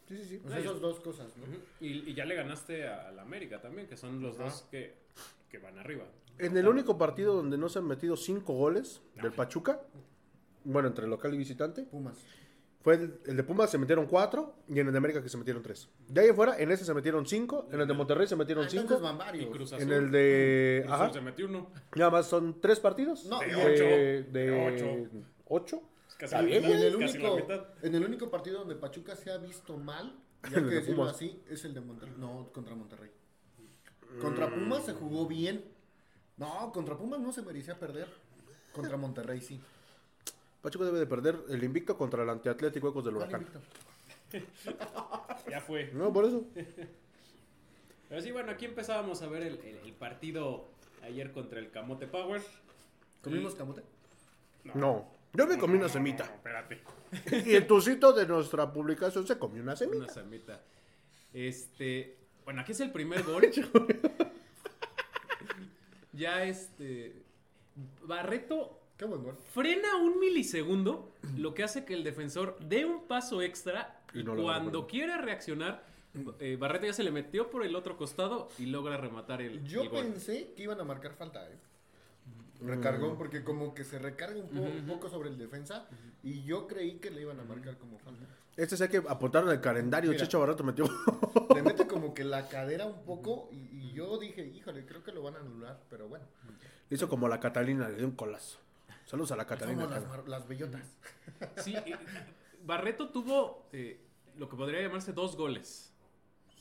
[0.07, 0.41] Sí, sí, sí.
[0.45, 1.45] O sea, esas dos cosas, ¿no?
[1.79, 4.95] Y, y ya le ganaste al América también, que son los dos que,
[5.49, 6.05] que van arriba.
[6.37, 9.81] En el único partido donde no se han metido cinco goles del Pachuca,
[10.63, 12.17] bueno, entre local y visitante, Pumas.
[12.85, 15.37] Fue el, el de Pumas se metieron cuatro y en el de América que se
[15.39, 15.89] metieron tres.
[16.07, 18.63] De ahí afuera, en ese se metieron cinco, en el de Monterrey se Ah, metieron
[18.65, 19.49] entonces cinco, van Y varios.
[19.49, 19.81] Cruz Azul.
[19.81, 20.81] en el de...
[20.85, 21.71] Cruz Ajá, se metió uno.
[21.95, 23.25] nada más son tres partidos.
[23.25, 23.83] No, de, y ocho.
[23.83, 25.25] De, De ocho.
[25.47, 25.81] ¿Ocho?
[26.09, 27.65] Es casi Está la bien, en el, casi la único, mitad.
[27.81, 30.75] en el único partido donde Pachuca se ha visto mal, y El hay de que
[30.75, 31.15] decirlo Pumas.
[31.15, 32.13] así, es el de Monterrey.
[32.19, 33.09] No, contra Monterrey.
[34.21, 35.65] Contra Pumas se jugó bien.
[36.37, 38.07] No, contra Pumas no se merecía perder.
[38.73, 39.59] Contra Monterrey sí.
[40.65, 43.47] Pachuca debe de perder el invicto contra el antiatlético Ecos del ¿Cuál Huracán.
[45.49, 45.91] Ya fue.
[45.93, 46.43] No, por eso.
[48.09, 50.65] Pero sí, bueno, aquí empezábamos a ver el, el- el partido
[51.03, 52.41] ayer contra el Camote Power.
[53.21, 53.83] ¿Comimos Y- camote?
[54.73, 55.07] No.
[55.33, 56.25] Yo me comí No, una no, semita.
[56.25, 56.81] no, espérate.
[57.45, 59.97] Y el tucito de nuestra publicación se comió una semita.
[60.05, 60.61] Una semita.
[61.31, 62.17] Este.
[62.43, 63.47] Bueno, aquí es el primer gol.
[66.13, 67.21] ya este.
[68.03, 69.37] Barreto Qué buen gol.
[69.53, 74.35] frena un milisegundo, lo que hace que el defensor dé un paso extra Y no
[74.35, 75.83] cuando quiere reaccionar,
[76.39, 79.81] eh, Barreto ya se le metió por el otro costado y logra rematar el, Yo
[79.81, 80.01] el gol.
[80.03, 81.57] pensé que iban a marcar falta, ¿eh?
[82.61, 85.87] Recargó porque como que se recarga un, po- un poco sobre el defensa
[86.23, 88.25] y yo creí que le iban a marcar como falta.
[88.55, 90.11] Este sé que apuntaron el calendario.
[90.11, 90.23] Mira.
[90.23, 90.85] Checho Barreto metió.
[91.53, 93.57] Le mete como que la cadera un poco y,
[93.89, 96.23] y yo dije, híjole, creo que lo van a anular, pero bueno.
[96.89, 98.59] Hizo como la Catalina, le dio un colazo.
[99.05, 99.83] Saludos a la Catalina.
[99.83, 100.81] Somos las, las bellotas.
[101.57, 101.95] Sí, eh,
[102.63, 103.99] Barreto tuvo eh,
[104.37, 105.91] lo que podría llamarse dos goles.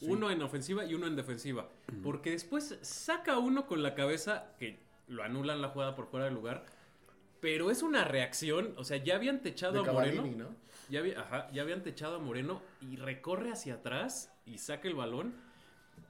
[0.03, 1.69] Uno en ofensiva y uno en defensiva.
[2.03, 4.79] Porque después saca uno con la cabeza, que
[5.09, 6.67] lo anulan la jugada por fuera del lugar.
[7.41, 10.51] Pero es una reacción, o sea, ya habían techado De a Moreno.
[10.91, 14.95] Ya, había- ajá, ya habían techado a Moreno y recorre hacia atrás y saca el
[14.95, 15.35] balón.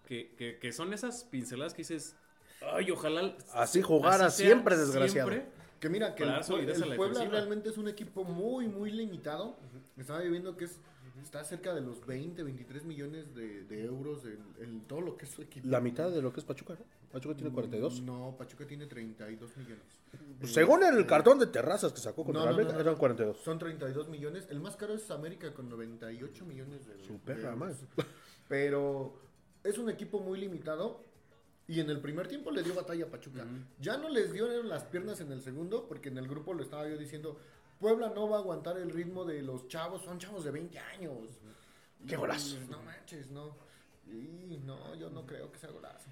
[0.09, 2.17] Que, que- que son esas pinceladas que dices,
[2.73, 3.37] ay, ojalá.
[3.53, 5.31] Así jugara sea siempre, desgraciado.
[5.85, 7.31] Que mira, que Para el, el Puebla defensiva.
[7.31, 9.59] realmente es un equipo muy, muy limitado.
[9.99, 10.81] Estaba viendo que es,
[11.23, 15.27] está cerca de los 20, 23 millones de, de euros en, en todo lo que
[15.27, 15.69] es su equipo.
[15.69, 16.87] La mitad de lo que es Pachuca, ¿no?
[17.13, 18.01] Pachuca tiene 42.
[18.01, 19.85] No, Pachuca tiene 32 millones.
[20.41, 22.99] Pues según el cartón de terrazas que sacó contra No, América, no, eran no.
[22.99, 23.37] 42.
[23.45, 24.47] Son 32 millones.
[24.49, 27.59] El más caro es América con 98 millones de Su de euros.
[27.59, 27.77] madre.
[28.49, 29.21] Pero
[29.63, 31.05] es un equipo muy limitado.
[31.67, 33.45] Y en el primer tiempo le dio batalla a Pachuca.
[33.81, 36.87] Ya no les dio las piernas en el segundo, porque en el grupo lo estaba
[36.89, 37.39] yo diciendo,
[37.81, 41.15] Puebla no va a aguantar el ritmo de los chavos, son chavos de 20 años.
[42.07, 42.59] ¡Qué golazo!
[42.69, 43.57] No manches, no.
[44.07, 46.11] Y no, yo no creo que sea golazo.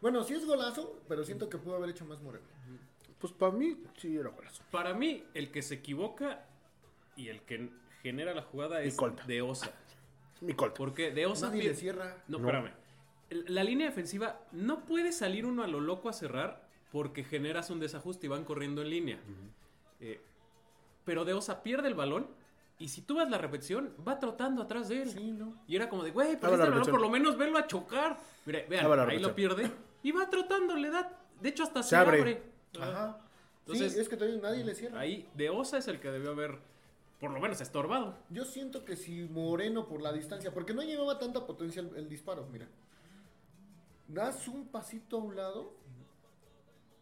[0.00, 2.44] Bueno, sí es golazo, pero siento que pudo haber hecho más Moreno.
[3.20, 4.62] Pues para mí sí era golazo.
[4.70, 6.44] Para mí, el que se equivoca
[7.16, 7.70] y el que
[8.02, 9.24] genera la jugada es Micolta.
[9.26, 9.72] de Osa.
[10.40, 10.74] Mi colta.
[10.76, 11.48] Porque de Osa.
[11.48, 12.22] Nadie le cierra.
[12.28, 12.48] No, No.
[12.48, 12.72] espérame.
[13.30, 17.78] La línea defensiva no puede salir uno a lo loco a cerrar porque generas un
[17.80, 19.18] desajuste y van corriendo en línea.
[20.00, 20.20] Eh,
[21.04, 22.26] pero De Osa pierde el balón
[22.78, 25.10] y si tú vas la repetición, va trotando atrás de él.
[25.10, 25.52] Sí, ¿no?
[25.66, 28.18] Y era como de, güey, Ah, pero el balón por lo menos verlo a chocar.
[28.46, 29.70] Mire, vean, Ah, ahí lo pierde
[30.02, 31.12] y va trotando, le da.
[31.40, 32.20] De hecho, hasta se, Se abre.
[32.20, 32.42] abre.
[32.80, 33.18] Ajá.
[33.66, 34.98] Entonces- sí, es que todavía nadie le cierra.
[35.00, 36.58] Ahí, De Osa es el que debió haber,
[37.20, 38.16] por lo menos, estorbado.
[38.30, 42.08] Yo siento que si Moreno por la distancia, porque no llevaba tanta potencia el, el
[42.08, 42.66] disparo, mira.
[44.08, 45.72] Das un pasito a un lado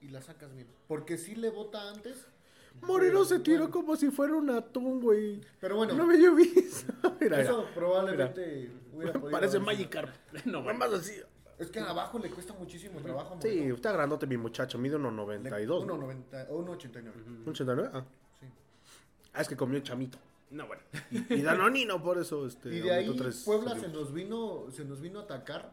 [0.01, 0.67] y la sacas bien.
[0.89, 2.27] Porque si le bota antes.
[2.83, 5.41] Moreno se tiró Bueno, como si fuera un atún, güey.
[5.61, 6.93] Pero bueno, No me dio vista.
[7.21, 7.75] Mira, eso mira.
[7.75, 9.59] probablemente hubiera podido Parece.
[9.59, 10.15] Magikarp.
[10.45, 11.15] No, más así.
[11.59, 13.75] Es que abajo le cuesta muchísimo trabajo Sí, Moreno.
[13.77, 14.77] está grandote mi muchacho.
[14.77, 15.87] Mide 1.92.
[15.87, 15.97] ¿no?
[15.97, 17.13] 1.90 o 1.89.
[17.47, 17.91] ¿Un 89?
[17.95, 18.05] Ah.
[18.39, 18.47] Sí.
[19.33, 20.19] Ah, es que comió chamito.
[20.51, 20.83] No, bueno.
[21.31, 22.47] Y Danonino, por eso.
[22.47, 25.73] Este, Y de ahí Puebla se nos vino, se nos vino a atacar.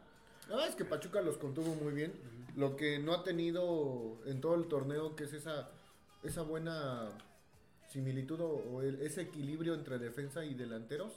[0.49, 2.13] La verdad es que Pachuca los contuvo muy bien.
[2.55, 5.69] Lo que no ha tenido en todo el torneo, que es esa,
[6.23, 7.09] esa buena
[7.89, 11.11] similitud o, o el- ese equilibrio entre defensa y delanteros.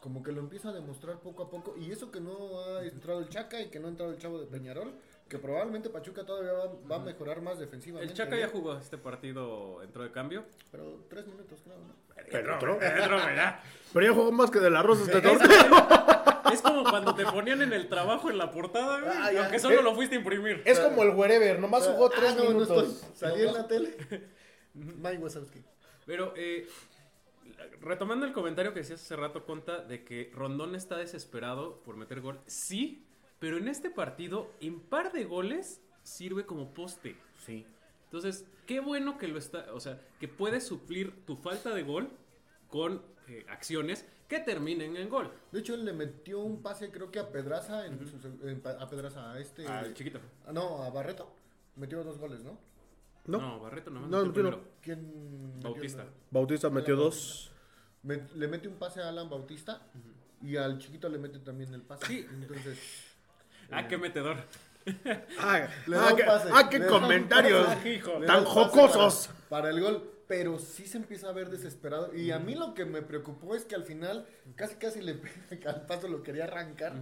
[0.00, 1.74] Como que lo empieza a demostrar poco a poco.
[1.76, 4.38] Y eso que no ha entrado el Chaca y que no ha entrado el Chavo
[4.38, 4.92] de Peñarol.
[5.28, 8.12] Que probablemente Pachuca todavía va, va a mejorar más defensivamente.
[8.12, 10.44] El Chaca ya jugó este partido, entró de cambio.
[10.70, 11.94] Pero tres minutos, creo, ¿no?
[12.30, 12.74] Pero entró.
[12.80, 13.58] Entró, ¿verdad?
[13.92, 15.48] Pero ya jugó más que del arroz este torneo.
[16.52, 19.80] Es como cuando te ponían en el trabajo en la portada, güey, Ah, aunque solo
[19.80, 20.62] Eh, lo fuiste a imprimir.
[20.64, 22.88] Es como el wherever, nomás jugó Ah, tres no, no minutos.
[23.02, 23.10] estoy.
[23.16, 23.96] Salí en la tele.
[24.74, 25.62] Mike Wazowski.
[26.04, 26.68] Pero, eh,
[27.80, 32.20] retomando el comentario que decías hace rato, Conta, de que Rondón está desesperado por meter
[32.20, 32.40] gol.
[32.46, 33.06] Sí,
[33.38, 37.16] pero en este partido, en par de goles, sirve como poste.
[37.44, 37.66] Sí.
[38.04, 42.10] Entonces, qué bueno que lo está, o sea, que puedes suplir tu falta de gol
[42.68, 45.32] con eh, acciones que terminen en gol.
[45.52, 48.16] De hecho, él le metió un pase, creo que a Pedraza, en su
[48.48, 49.66] en a Pedraza, a este.
[49.66, 50.20] Al chiquito.
[50.46, 51.30] Ah, No, a Barreto.
[51.76, 52.58] Metió dos goles, ¿no?
[53.26, 53.60] ¿No?
[53.60, 54.06] Barreto no.
[54.06, 54.60] No, metió no.
[54.80, 55.60] ¿Quién?
[55.60, 56.06] Bautista.
[56.30, 57.50] Bautista metió Alan dos.
[58.02, 59.82] Me- le mete un pase a Alan Bautista
[60.42, 62.06] y al chiquito le mete también el pase.
[62.06, 62.26] Sí.
[62.30, 62.78] Entonces.
[63.68, 64.36] Ah, qué metedor.
[65.40, 67.94] Ah, Le ah, un pase, ah, qué le comentarios pase.
[67.94, 68.12] Hijo.
[68.24, 69.26] tan jocosos.
[69.26, 70.10] Para, para el gol.
[70.28, 72.14] Pero sí se empieza a ver desesperado.
[72.14, 75.20] Y a mí lo que me preocupó es que al final casi casi le
[75.66, 76.94] al paso lo quería arrancar.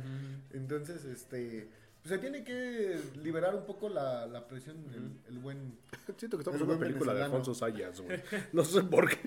[0.52, 1.68] Entonces, este.
[2.02, 5.78] pues se tiene que liberar un poco la, la presión, el, el buen.
[6.18, 7.22] Siento que estamos Es en una película de.
[7.22, 8.22] Alfonso Sayas, güey.
[8.52, 9.18] No sé por qué.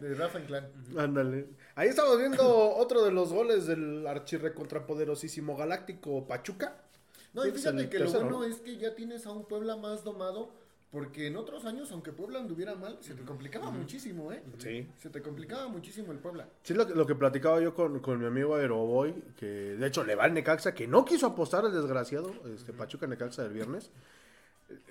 [0.00, 0.68] De Rafa Inclán.
[0.96, 1.48] Ándale.
[1.74, 2.44] Ahí estamos viendo
[2.76, 6.82] otro de los goles del archirrecontrapoderosísimo galáctico Pachuca.
[7.32, 8.44] No, y fíjate que lo bueno ¿no?
[8.44, 10.54] es que ya tienes a un Puebla más domado.
[10.90, 14.42] Porque en otros años, aunque Puebla anduviera mal, se te complicaba muchísimo, ¿eh?
[14.58, 14.88] Sí.
[14.96, 16.48] Se te complicaba muchísimo el Puebla.
[16.62, 20.04] Sí, lo, que- lo que platicaba yo con, con mi amigo Aeroboy, que de hecho
[20.04, 23.90] le va al Necaxa, que no quiso apostar al desgraciado, este Pachuca Necaxa del viernes.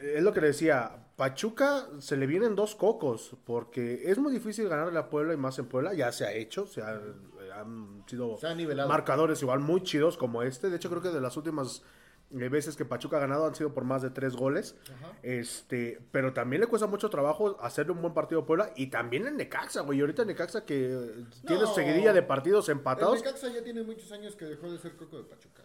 [0.01, 4.69] Es lo que le decía, Pachuca se le vienen dos cocos, porque es muy difícil
[4.69, 8.03] ganarle a Puebla y más en Puebla, ya se ha hecho, se ha- eh, han
[8.05, 8.87] sido Se ha nivelado.
[8.89, 10.69] marcadores igual muy chidos como este.
[10.69, 11.83] De hecho, creo que de las últimas
[12.31, 14.75] eh, veces que Pachuca ha ganado han sido por más de tres goles.
[14.95, 15.13] Ajá.
[15.23, 19.27] Este, pero también le cuesta mucho trabajo hacerle un buen partido a Puebla y también
[19.27, 19.99] en Necaxa, güey.
[19.99, 23.23] Y ahorita Necaxa que tiene seguidilla de partidos El empatados.
[23.23, 25.63] Necaxa ya tiene muchos años que dejó de ser coco de Pachuca.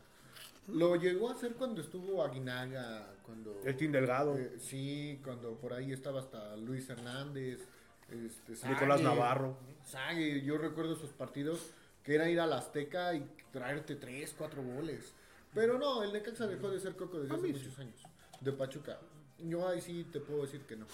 [0.69, 3.61] Lo llegó a hacer cuando estuvo Aguinaga, cuando...
[3.65, 4.37] El Team Delgado.
[4.37, 7.67] eh, sí, cuando por ahí estaba hasta Luis Hernández,
[8.09, 9.57] este, Nicolás Navarro.
[9.85, 11.71] Sague, yo recuerdo sus partidos
[12.05, 15.13] que era ir a la Azteca y traerte tres, cuatro goles.
[15.55, 18.03] Pero no, el Necaxa dejó de ser coco desde A hace muchos años.
[18.41, 18.99] De Pachuca.
[19.39, 20.87] Yo ahí sí te puedo decir que no.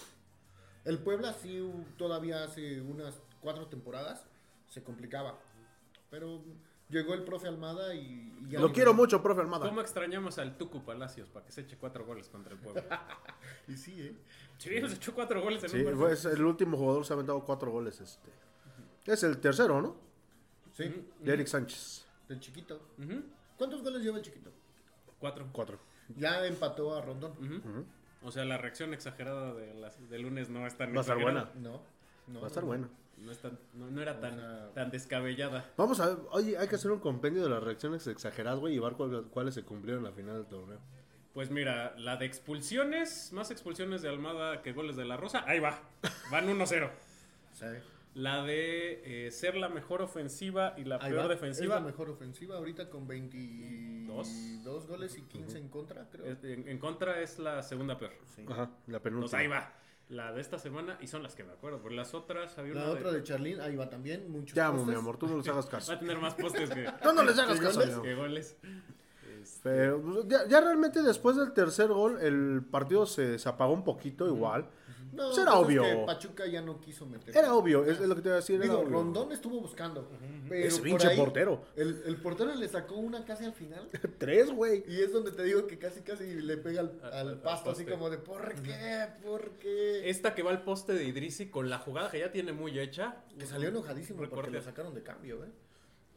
[0.85, 1.61] El Puebla sí
[1.97, 4.25] todavía hace unas cuatro temporadas
[4.67, 5.37] se complicaba.
[6.09, 6.41] Pero
[6.89, 9.67] llegó el profe Almada y, y Lo quiero mucho, profe Armada.
[9.67, 12.83] ¿Cómo extrañamos al Tucu Palacios para que se eche cuatro goles contra el pueblo?
[13.67, 14.15] Y sí, ¿eh?
[14.57, 17.15] Sí, se echó cuatro goles en Sí, un fue- es el último jugador se ha
[17.15, 17.99] aventado cuatro goles.
[17.99, 18.29] Este.
[19.05, 19.97] Es el tercero, ¿no?
[20.73, 20.85] Sí,
[21.19, 22.05] De Eric Sánchez.
[22.29, 22.79] del chiquito.
[22.97, 23.23] Ujú,
[23.57, 24.51] ¿Cuántos goles lleva el chiquito?
[25.19, 25.47] Cuatro.
[25.51, 25.79] Cuatro.
[26.15, 27.33] Ya empató a Rondón.
[28.23, 31.51] O sea, la reacción exagerada de las, lunes no es tan Va a estar exagerada.
[31.53, 31.69] buena.
[31.69, 31.81] No,
[32.27, 32.39] no.
[32.39, 32.67] Va a estar no.
[32.67, 32.89] buena.
[33.17, 35.65] No, es tan- no, no era tan, descabellada.
[35.75, 38.79] Vamos a ver, oye, hay que hacer un compendio de las reacciones exageradas, güey, y
[38.79, 40.79] ver cuál- cuáles se cumplieron en la final del torneo.
[41.33, 45.59] Pues mira, la de expulsiones, más expulsiones de Almada que goles de la Rosa, ahí
[45.59, 45.79] va.
[46.31, 46.89] Van 1-0.
[47.53, 47.65] Sí.
[48.17, 51.27] La de eh, ser la mejor ofensiva y la Ahí peor va.
[51.27, 51.75] defensiva.
[51.75, 56.25] Es la mejor ofensiva ahorita con 22 goles y 15 en contra, creo.
[56.25, 58.11] Es- En, en contra es la segunda peor.
[58.35, 58.43] Sí.
[58.49, 59.37] Ajá, la Entonces penúltima.
[59.39, 59.73] ahí va.
[60.09, 61.79] La de esta semana y son las que me acuerdo.
[61.83, 64.31] Pero las otras había La una otra de- Charlín, ahí va también.
[64.31, 64.95] Muchos Te amo, postes.
[64.95, 65.91] mi amor, tú no les hagas Va caso.
[65.93, 68.01] a tener más postes que, Tú no les hagas ¿Qué caso.
[68.01, 68.57] que goles.
[69.43, 73.73] Este, Pero pues, ya, ya realmente después del tercer gol, el partido se, se apagó
[73.73, 74.67] un poquito igual.
[75.17, 75.81] No, Pues era pues es obvio.
[75.83, 77.35] que Pachuca ya no quiso meter.
[77.35, 78.55] Era obvio, es, es lo que te iba a decir.
[78.55, 78.89] Era Digo, obvio.
[78.91, 80.07] Rondón estuvo buscando.
[80.47, 81.63] Pero Ese por pinche portero.
[81.75, 83.87] El, el portero le sacó una casi al final.
[84.19, 84.83] Tres, güey.
[84.87, 87.71] Y es donde te digo que casi casi le pega al, Al- al al pasto,
[87.71, 89.07] así como de ¿por qué?
[89.23, 90.09] ¿Por qué?
[90.09, 93.23] esta que va al poste de Idrisi con la jugada que ya tiene muy hecha.
[93.39, 95.49] Que salió enojadísimo porque lo sacaron de cambio, ¿eh?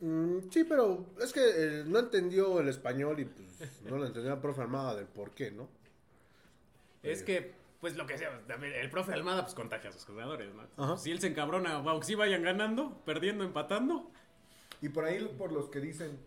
[0.02, 4.32] Mm, sí, pero es que eh, no entendió el español y pues no lo entendió
[4.32, 5.68] el profe Armada del por qué, ¿no?
[7.02, 10.52] Es que, pues lo que sea, también el profe Almada pues contagia a sus jugadores,
[10.54, 10.62] ¿no?
[10.84, 10.96] Ajá.
[10.96, 14.10] Si él se encabrona, aunque sí vayan ganando, perdiendo, empatando.
[14.82, 16.18] Y por ahí por los que dicen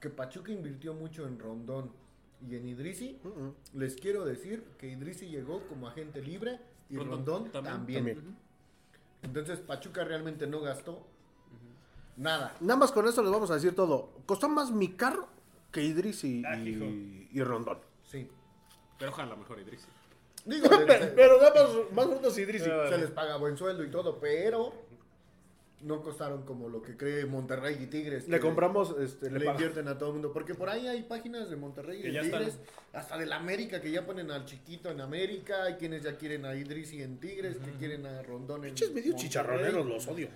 [0.00, 1.92] que Pachuca invirtió mucho en Rondón
[2.48, 3.20] y en Idrisi,
[3.74, 6.58] les quiero decir que Idrisi llegó como agente libre
[6.90, 7.74] y Rondón Rondón, también.
[7.74, 8.16] también.
[8.16, 8.36] También.
[9.22, 11.06] Entonces Pachuca realmente no gastó
[12.16, 12.54] nada.
[12.60, 14.10] Nada más con esto les vamos a decir todo.
[14.26, 15.28] Costó más mi carro
[15.70, 17.78] que Idris y, Ah, y Rondón.
[18.04, 18.28] Sí.
[18.98, 19.86] Pero ojalá mejor Idrisi.
[20.44, 22.62] Digo, le- Pero nada más, más frutos Idris.
[22.62, 24.72] se les paga buen sueldo y todo, pero
[25.82, 28.28] no costaron como lo que cree Monterrey y Tigres.
[28.28, 30.32] Le compramos, este, Le, invierten a todo el mundo.
[30.32, 32.66] Porque por ahí hay páginas de Monterrey y de Tigres, están.
[32.92, 35.64] hasta del América, que ya ponen al chiquito en América.
[35.64, 38.70] Hay quienes ya quieren a Idris y en Tigres, que quieren a Rondón en.
[38.74, 39.28] Pinches medio Monterrey.
[39.28, 40.28] chicharroneros, los odio.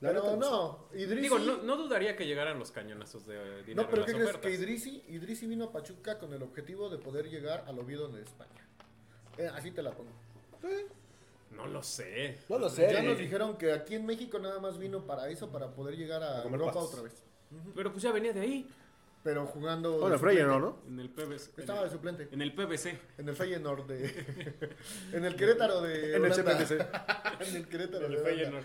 [0.00, 1.22] Pero neta, no, Idrisi.
[1.22, 4.20] Digo, no, no dudaría que llegaran los cañonazos de dinero No, pero en ¿qué las
[4.20, 4.30] crees?
[4.30, 4.40] ofertas.
[4.50, 8.22] Que Idrisi, Idrisi vino a Pachuca con el objetivo de poder llegar al Oviedo de
[8.22, 8.68] España.
[9.38, 10.10] Eh, así te la pongo.
[11.50, 12.38] No lo sé.
[12.48, 12.92] No lo sé.
[12.92, 16.22] Ya nos dijeron que aquí en México nada más vino para eso, para poder llegar
[16.22, 17.22] a, A comer Europa otra vez.
[17.74, 18.68] Pero pues ya venía de ahí.
[19.22, 19.92] Pero jugando.
[19.92, 20.44] Bueno, de suplente.
[20.44, 20.78] ¿no?
[20.86, 21.54] En el PBC.
[21.54, 22.28] En Estaba de el, suplente.
[22.30, 22.98] en el PBC.
[23.18, 24.68] En el Feyenoord de.
[25.12, 26.16] en el Querétaro de.
[26.16, 26.32] En el
[27.40, 28.18] en el Querétaro En de.
[28.18, 28.24] el.
[28.24, 28.64] Feyenoord.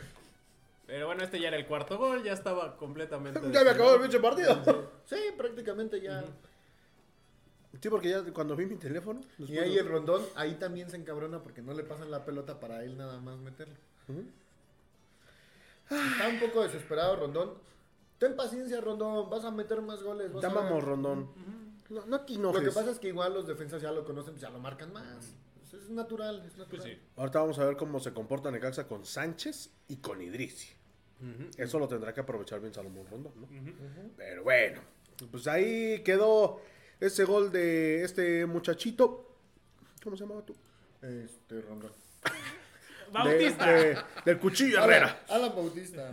[0.90, 3.40] Pero bueno, este ya era el cuarto gol, ya estaba completamente.
[3.54, 4.92] Ya me acabó el pinche partido.
[5.06, 6.24] Sí, prácticamente ya.
[7.80, 9.22] Sí, porque ya cuando vi mi teléfono.
[9.38, 12.60] Y ahí de- el rondón, ahí también se encabrona porque no le pasan la pelota
[12.60, 13.76] para él nada más meterlo.
[15.90, 17.54] Está un poco desesperado Rondón.
[18.18, 20.32] Ten paciencia, Rondón, vas a meter más goles.
[20.34, 21.30] vas Te a- amamos, Rondón.
[21.90, 24.42] No, no te Lo que pasa es que igual los defensas ya lo conocen, pues
[24.42, 25.36] ya lo marcan más.
[25.60, 26.68] Pues es natural, es natural.
[26.70, 27.00] Pues sí.
[27.16, 30.68] Ahorita vamos a ver cómo se comporta Necaxa con Sánchez y con Idrisi.
[31.57, 33.47] Eso lo tendrá que aprovechar bien Salomón Rondón, ¿no?
[34.15, 34.82] Pero bueno,
[35.32, 36.61] pues ahí quedó
[36.99, 39.26] ese gol de este muchachito.
[40.03, 40.55] ¿Cómo se llamaba tú?
[41.01, 41.91] Este, Rondón.
[43.11, 43.65] Bautista.
[43.72, 45.24] De- de- del cuchillo Herrera.
[45.30, 46.09] Alan, Bautista.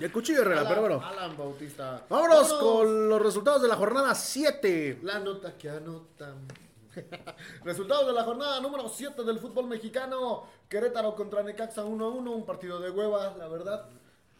[0.00, 1.00] El cuchillo Herrera, Alan, pero bueno.
[1.06, 2.04] Alan Bautista.
[2.08, 4.98] Vámonos con los resultados de la jornada 7.
[5.02, 6.46] La nota que anotan.
[7.64, 10.48] Resultados de la jornada número 7 del fútbol mexicano.
[10.68, 13.88] Querétaro contra Necaxa 1-1, un partido de hueva, la verdad.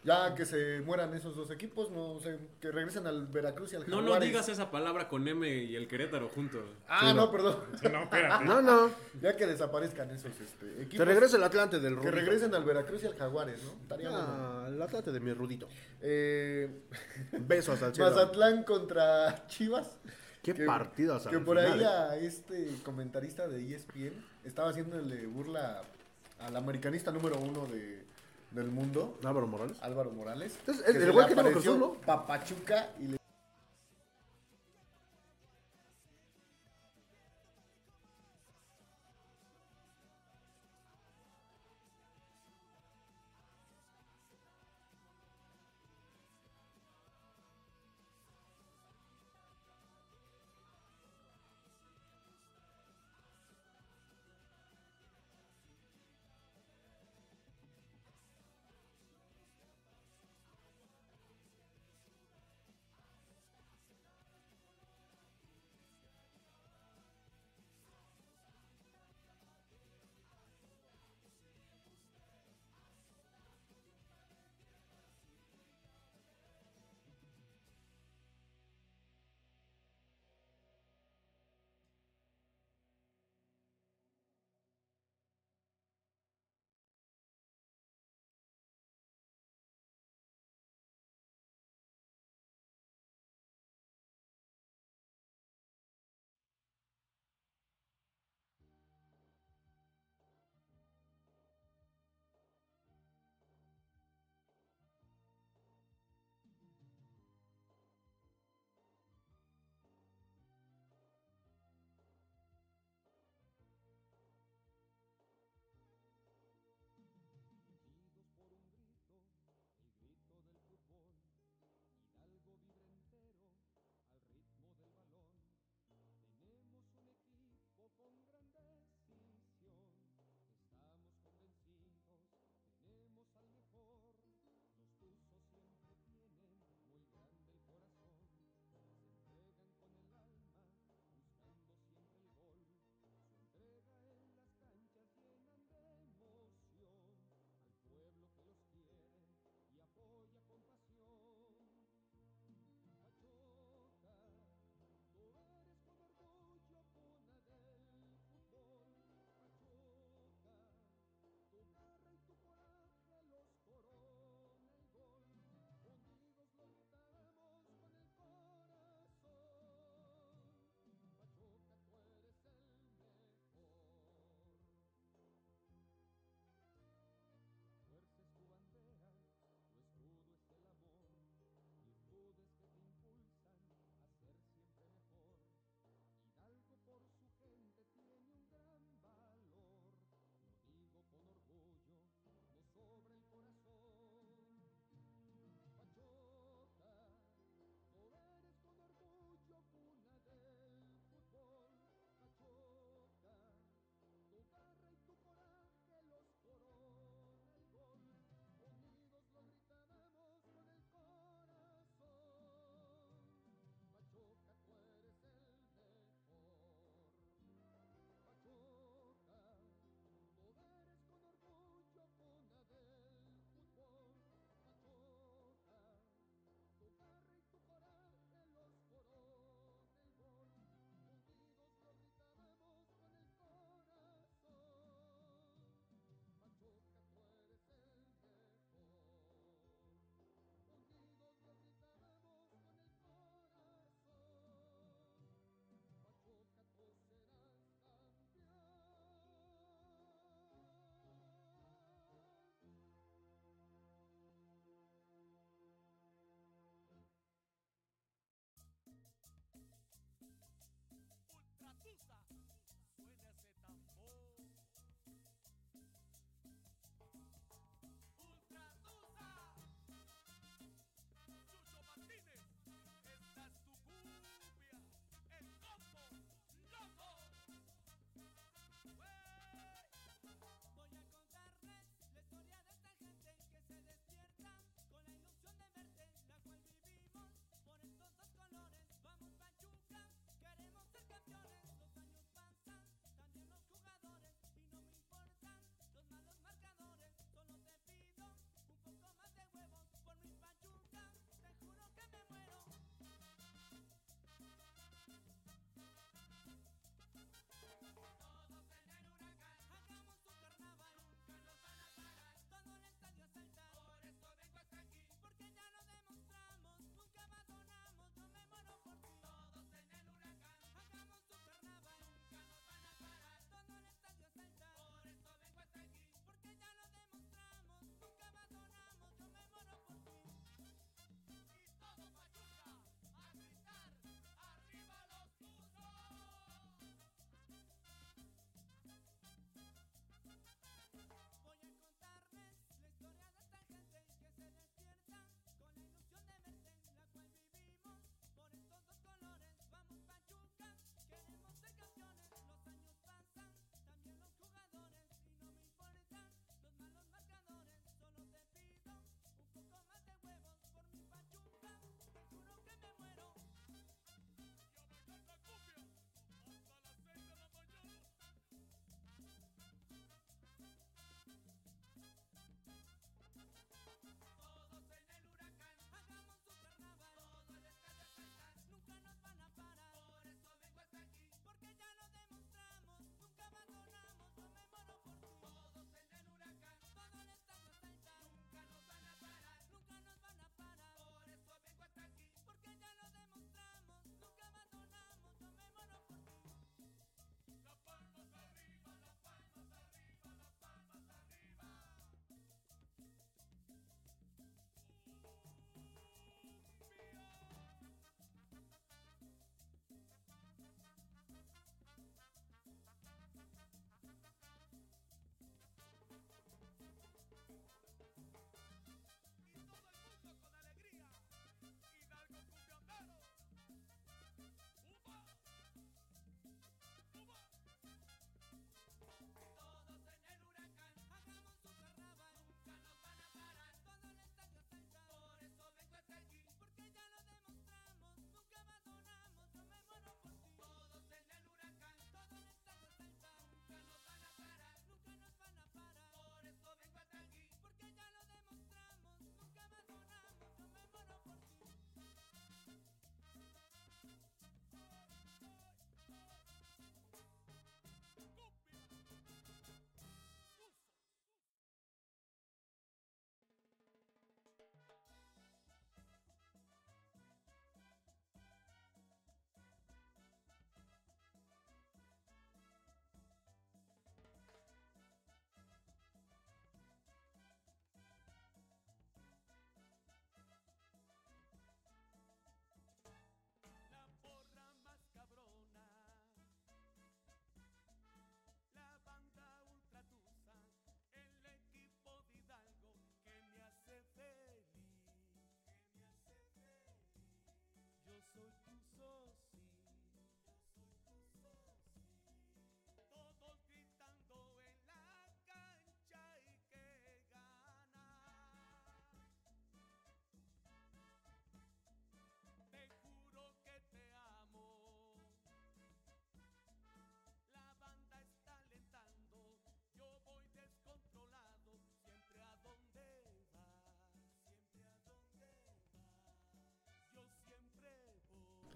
[0.05, 3.81] Ya que se mueran esos dos equipos, no sé, que regresen al Veracruz y al
[3.89, 4.19] No, Jaguares.
[4.19, 6.61] no digas esa palabra con M y el Querétaro juntos.
[6.87, 7.57] Ah, no, perdón.
[7.91, 8.45] No, espérate.
[8.45, 8.91] No, no.
[9.19, 10.99] ya que desaparezcan esos este, equipos.
[10.99, 13.71] Que regrese el Atlante del Que regresen al Veracruz y al Jaguares, ¿no?
[13.81, 14.25] Estaría bueno.
[14.29, 15.67] Ah, el Atlante de mi Rudito.
[16.01, 16.69] Eh,
[17.31, 18.11] Besos el cielo.
[18.11, 19.97] Mazatlán contra Chivas.
[20.43, 21.87] Qué Que- partidas al Que por final, ahí eh.
[21.87, 25.81] a este comentarista de ESPN estaba haciéndole burla
[26.41, 28.03] al americanista número uno de,
[28.55, 29.77] del mundo, Álvaro Morales.
[29.81, 30.55] Álvaro Morales.
[30.61, 31.93] Entonces, el- que el güey que no lo ¿no?
[32.05, 33.17] Papachuca y le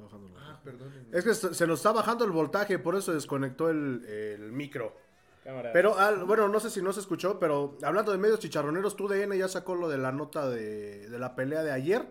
[0.10, 0.51] bajando el voltaje.
[0.51, 0.93] Ah, perdón.
[1.14, 4.95] Es que se nos está bajando el voltaje, por eso desconectó el, el micro.
[5.43, 5.72] Cámara.
[5.74, 9.34] Pero, al- bueno, no sé si no se escuchó, pero hablando de medios chicharroneros, TUDN
[9.38, 12.05] ya sacó lo de la nota de, de la pelea de ayer.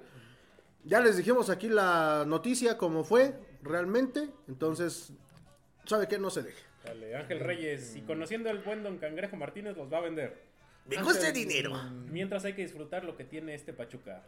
[0.85, 4.31] Ya les dijimos aquí la noticia, cómo fue realmente.
[4.49, 5.13] Entonces,
[5.85, 6.19] ¿sabe qué?
[6.19, 6.63] No se deje.
[6.85, 7.97] Dale, Ángel Reyes.
[7.97, 10.43] Y conociendo al buen Don Cangrejo Martínez, los va a vender.
[10.87, 11.73] Me gusta dinero.
[12.11, 14.23] Mientras hay que disfrutar lo que tiene este Pachuca.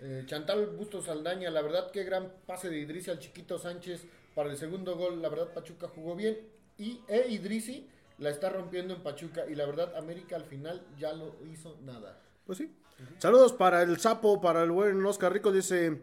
[0.00, 4.50] Eh, Chantal Bustos Saldaña, la verdad que gran pase de Idrisi al chiquito Sánchez para
[4.50, 5.22] el segundo gol.
[5.22, 6.38] La verdad Pachuca jugó bien
[6.78, 7.88] y e Idrisi
[8.18, 12.20] la está rompiendo en Pachuca y la verdad América al final ya lo hizo nada.
[12.46, 12.70] Pues sí.
[13.18, 15.50] Saludos para el sapo, para el buen Oscar Rico.
[15.50, 16.00] Dice,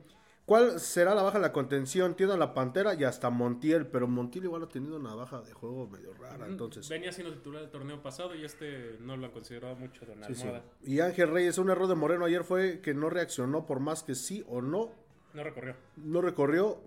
[0.52, 2.14] ¿cuál será la baja de la contención?
[2.14, 5.54] Tiene a la Pantera y hasta Montiel, pero Montiel igual ha tenido una baja de
[5.54, 6.90] juego medio rara, entonces...
[6.90, 10.36] Venía siendo titular del torneo pasado y este no lo han considerado mucho Don Sí,
[10.36, 10.50] sí.
[10.84, 14.14] Y Ángel Reyes, un error de Moreno ayer fue que no reaccionó por más que
[14.14, 14.92] sí o no,
[15.34, 15.74] No recorrió.
[15.96, 16.82] no recorrió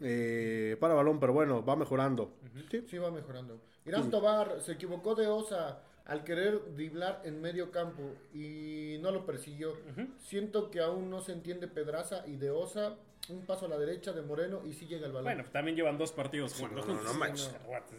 [0.00, 2.32] eh, para balón, pero bueno, va mejorando.
[2.70, 2.86] Sí.
[2.88, 3.60] Sí va mejorando.
[3.84, 9.26] Irán Tobar se equivocó de Osa al querer driblar en medio campo y no lo
[9.26, 9.76] persiguió.
[10.18, 12.96] Siento que aún no se entiende Pedraza y de Osa
[13.28, 15.24] un paso a la derecha de Moreno y sí llega el balón.
[15.24, 17.12] Bueno, también llevan dos partidos jugando no, no,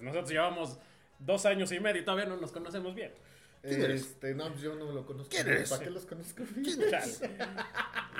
[0.01, 0.77] Nosotros llevamos
[1.19, 3.11] dos años y medio y todavía no nos conocemos bien.
[3.61, 4.01] ¿Quién eres?
[4.01, 5.29] Este, no, yo no lo conozco.
[5.29, 5.69] ¿Quién eres?
[5.69, 6.43] ¿Para qué los conozco?
[6.89, 7.13] Chale.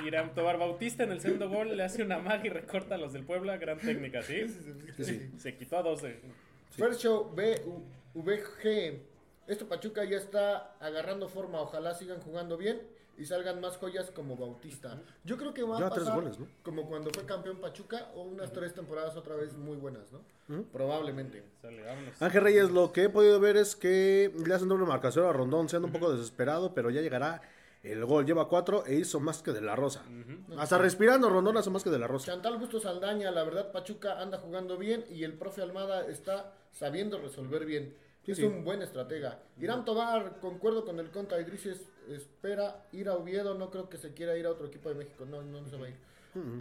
[0.05, 3.13] Irán Tobar Bautista en el segundo gol le hace una magia y recorta a los
[3.13, 3.57] del Puebla.
[3.57, 4.47] Gran técnica, ¿sí?
[4.99, 5.31] sí.
[5.37, 6.19] Se quitó a dos de...
[6.71, 9.10] First Show BVG.
[9.47, 11.61] Esto Pachuca ya está agarrando forma.
[11.61, 12.81] Ojalá sigan jugando bien
[13.17, 15.01] y salgan más joyas como Bautista.
[15.23, 16.47] Yo creo que va Ya a tres pasar goles, ¿no?
[16.63, 20.21] como cuando fue campeón Pachuca o unas tres temporadas otra vez muy buenas, ¿no?
[20.71, 21.43] Probablemente.
[21.61, 21.83] Sale.
[22.19, 25.69] Ángel Reyes, lo que he podido ver es que le hacen doble marcación a Rondón,
[25.69, 27.41] se anda un poco desesperado, pero ya llegará
[27.83, 28.25] el gol.
[28.25, 30.03] Lleva cuatro e hizo más que de la Rosa.
[30.57, 32.25] Hasta respirando, Rondón hace más que de la Rosa.
[32.31, 37.17] Chantal Bustos Saldaña, la verdad Pachuca anda jugando bien y el profe Almada está sabiendo
[37.19, 37.95] resolver bien.
[38.25, 38.43] Sí, es sí.
[38.43, 39.39] un buen estratega.
[39.59, 43.97] Irán Tobar, concuerdo con el contra Idris, es- espera ir a Oviedo, no creo que
[43.97, 45.95] se quiera ir a otro equipo de México, no, no, no se va a ir.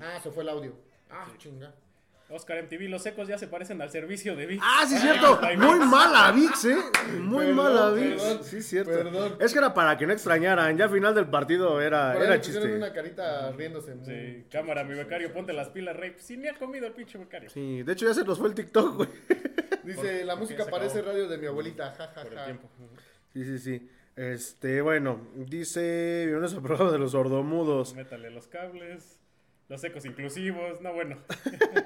[0.03, 0.73] Ah, se fue el audio.
[1.11, 1.73] Ah, chinga.
[2.33, 4.63] Oscar MTV, los secos ya se parecen al servicio de VIX.
[4.65, 5.41] Ah, sí, cierto.
[5.59, 6.77] Muy mala VIX, ¿eh?
[7.19, 8.23] Muy Perdón, mala VIX.
[8.23, 8.93] perdón, Sí, cierto.
[8.93, 9.37] perdón.
[9.41, 10.77] Es que era para que no extrañaran.
[10.79, 12.73] Ya al final del partido era, Por era chiste.
[12.73, 13.97] una carita riéndose.
[13.97, 16.15] muy- Sí, cámara, mi becario, ponte las pilas, Rey.
[16.19, 17.51] Sí, ni ha comido el pinche becario.
[17.51, 19.09] Sí, de hecho ya se nos fue el TikTok, güey.
[19.85, 22.59] Dice, la música parece radio de mi abuelita, ja, ja, ja.
[23.33, 23.91] Sí, sí, sí.
[24.17, 27.95] Este, bueno, dice, bienvenidos al programa de los sordomudos.
[27.95, 29.20] Métale los cables.
[29.71, 30.81] Los secos inclusivos.
[30.83, 31.17] No, bueno.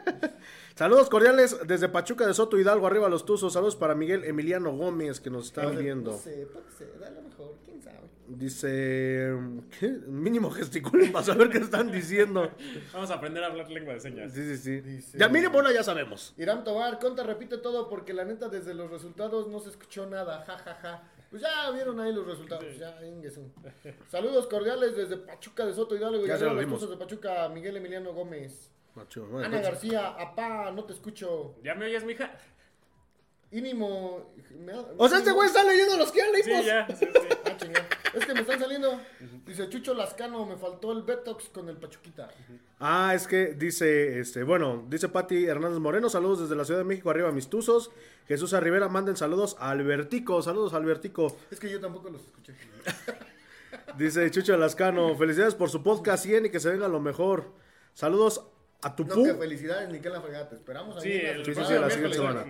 [0.75, 3.53] Saludos cordiales desde Pachuca de Soto Hidalgo, arriba los Tuzos.
[3.53, 6.13] Saludos para Miguel Emiliano Gómez que nos están No viendo.
[6.19, 7.99] sé, puede ser, a lo mejor, quién sabe.
[8.27, 9.33] Dice,
[9.79, 9.89] ¿qué?
[10.09, 12.51] Mínimo gesticulen para saber qué están diciendo.
[12.95, 14.33] Vamos a aprender a hablar lengua de señas.
[14.33, 14.81] Sí, sí, sí.
[14.81, 16.33] Dice- Ya mínimo una ya sabemos.
[16.39, 20.43] Irán Tobar, Conta repite todo porque la neta desde los resultados no se escuchó nada,
[20.47, 21.03] ja, ja, ja.
[21.35, 22.97] Pues ya vieron ahí los resultados, ya.
[24.09, 26.89] Saludos cordiales desde Pachuca de Soto Hidalgo y Ya arriba lo vimos.
[26.89, 28.71] De Pachuca, Miguel Emiliano Gómez.
[28.95, 31.57] Macho, bueno, Ana García, apá, no te escucho.
[31.65, 32.39] ¿Ya me oyes, mija?
[33.51, 34.33] Ínimo.
[34.61, 36.61] me- O sea, este güey está leyendo los que ya leímos.
[36.61, 36.87] Sí, ya.
[36.95, 37.29] Sí, sí.
[37.75, 37.89] Ah.
[38.17, 39.01] Es que me están saliendo.
[39.47, 42.29] Dice Chucho Lascano, me faltó el Betox con el Pachuquita.
[42.81, 46.85] Ah, es que dice, este, bueno, dice Pati Hernández Moreno, saludos desde la Ciudad de
[46.85, 47.91] México, arriba mis tuzos.
[48.29, 51.37] Jesús Rivera, manden saludos a Albertico, saludos a Albertico.
[51.51, 52.55] Es que yo tampoco los escuché.
[53.99, 57.45] Dice Chucho Lascano, felicidades por su podcast 100 y que se venga lo mejor.
[57.93, 58.45] Saludos
[58.83, 59.25] a No, Tupú.
[59.25, 60.49] que felicidades, ni que la fregada.
[60.49, 61.19] Te esperamos Sí, ahí.
[61.21, 62.45] en el Sí, sí, sí, próximo la siguiente semana.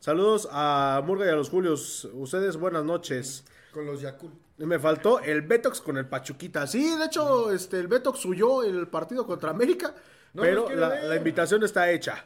[0.00, 2.08] Saludos a Murga y a los Julios.
[2.12, 3.44] Ustedes, buenas noches.
[3.72, 4.32] Con los Yakul.
[4.58, 6.66] Me faltó el Betox con el Pachuquita.
[6.66, 9.94] Sí, de hecho, este, el Betox huyó el partido contra América,
[10.32, 12.24] No pero la, invitación está hecha.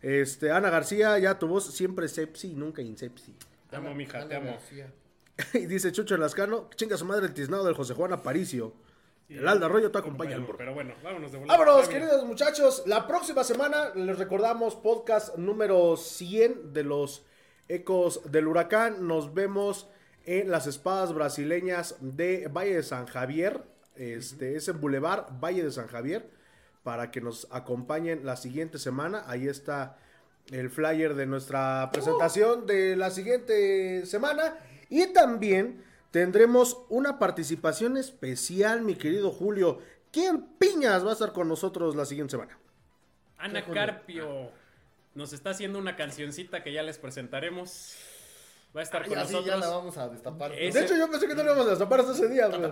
[0.00, 3.34] Este, Ana García, ya tu voz siempre sepsi, nunca insepsi.
[3.68, 4.50] Te amo, mija, Ana te amo.
[4.52, 4.90] García.
[5.54, 8.72] y dice Chucho Lascano, chinga su madre el tiznado del José Juan Aparicio.
[9.28, 10.56] El Alda Arroyo te acompaña al burro.
[10.56, 11.58] Pero bueno, vámonos de volada.
[11.58, 12.84] Vámonos, queridos muchachos.
[12.86, 17.26] La próxima semana les recordamos podcast número 100 de los
[17.68, 19.06] Ecos del Huracán.
[19.06, 19.88] Nos vemos
[20.24, 23.62] en las espadas brasileñas de Valle de San Javier.
[23.96, 26.30] Este es en Boulevard Valle de San Javier.
[26.82, 29.24] Para que nos acompañen la siguiente semana.
[29.26, 29.98] Ahí está
[30.50, 34.56] el flyer de nuestra presentación de la siguiente semana.
[34.88, 39.80] Y también tendremos una participación especial, mi querido Julio.
[40.12, 42.58] ¿Quién piñas va a estar con nosotros la siguiente semana?
[43.36, 43.64] Ana?
[43.64, 44.50] Carpio
[45.14, 47.94] nos está haciendo una cancioncita que ya les presentaremos.
[48.76, 49.60] Va a estar Y con así ya nosotros.
[49.60, 50.52] la vamos a destapar.
[50.52, 52.60] Es- De hecho, yo pensé que no lo íbamos a destapar hasta ese día, güey.
[52.60, 52.70] No,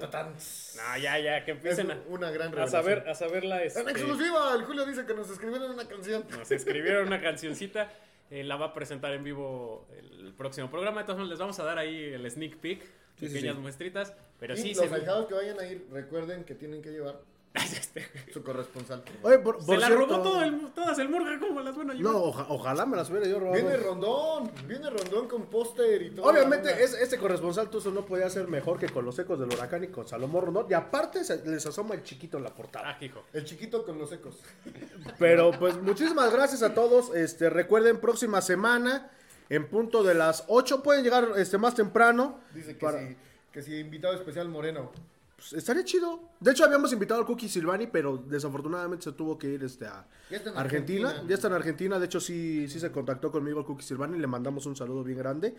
[1.00, 2.82] ya, ya, que Es empiecen a, una gran a revelación.
[2.82, 3.60] saber, a saberla.
[3.62, 6.24] En Este, exclusiva, el Julio dice que nos escribieron una canción.
[6.30, 7.90] nos escribieron una cancioncita.
[8.30, 11.00] eh, la va a presentar en vivo el próximo programa.
[11.00, 12.82] Entonces les vamos a dar ahí el sneak peek.
[13.18, 13.62] Sí, sí, pequeñas sí.
[13.62, 14.14] muestritas.
[14.38, 14.90] Pero y sí, los se,
[15.28, 17.20] que vayan a ir, recuerden que tienen que llevar
[18.32, 19.02] su corresponsal.
[19.22, 21.38] Oye, por, se la cierto- robó todo el, todas el Murga.
[21.38, 21.96] ¿Cómo las llevar?
[21.96, 23.54] No, oja- ojalá me las hubiera yo robado.
[23.54, 26.26] Viene Rondón, viene Rondón con póster y todo.
[26.26, 29.84] Obviamente, es, este corresponsal Tuzo no podía ser mejor que con los ecos del huracán
[29.84, 30.66] y con Salomón Rondón.
[30.70, 32.90] Y aparte se- les asoma el chiquito en la portada.
[32.90, 33.22] Ah, hijo.
[33.32, 34.36] El chiquito con los ecos.
[35.18, 37.14] Pero pues muchísimas gracias a todos.
[37.14, 39.10] Este, recuerden, próxima semana,
[39.48, 42.40] en punto de las 8, pueden llegar este, más temprano.
[42.54, 43.16] Dice que para- si,
[43.52, 44.90] que si invitado especial Moreno.
[45.36, 46.30] Pues, estaría chido.
[46.40, 50.06] De hecho, habíamos invitado al Cookie Silvani, pero desafortunadamente se tuvo que ir este, a
[50.30, 51.08] Ya está en Argentina.
[51.08, 51.28] Argentina.
[51.28, 51.98] Ya está en Argentina.
[51.98, 54.18] De hecho, sí, sí se contactó conmigo el Cookie Silvani.
[54.18, 55.54] Le mandamos un saludo bien grande.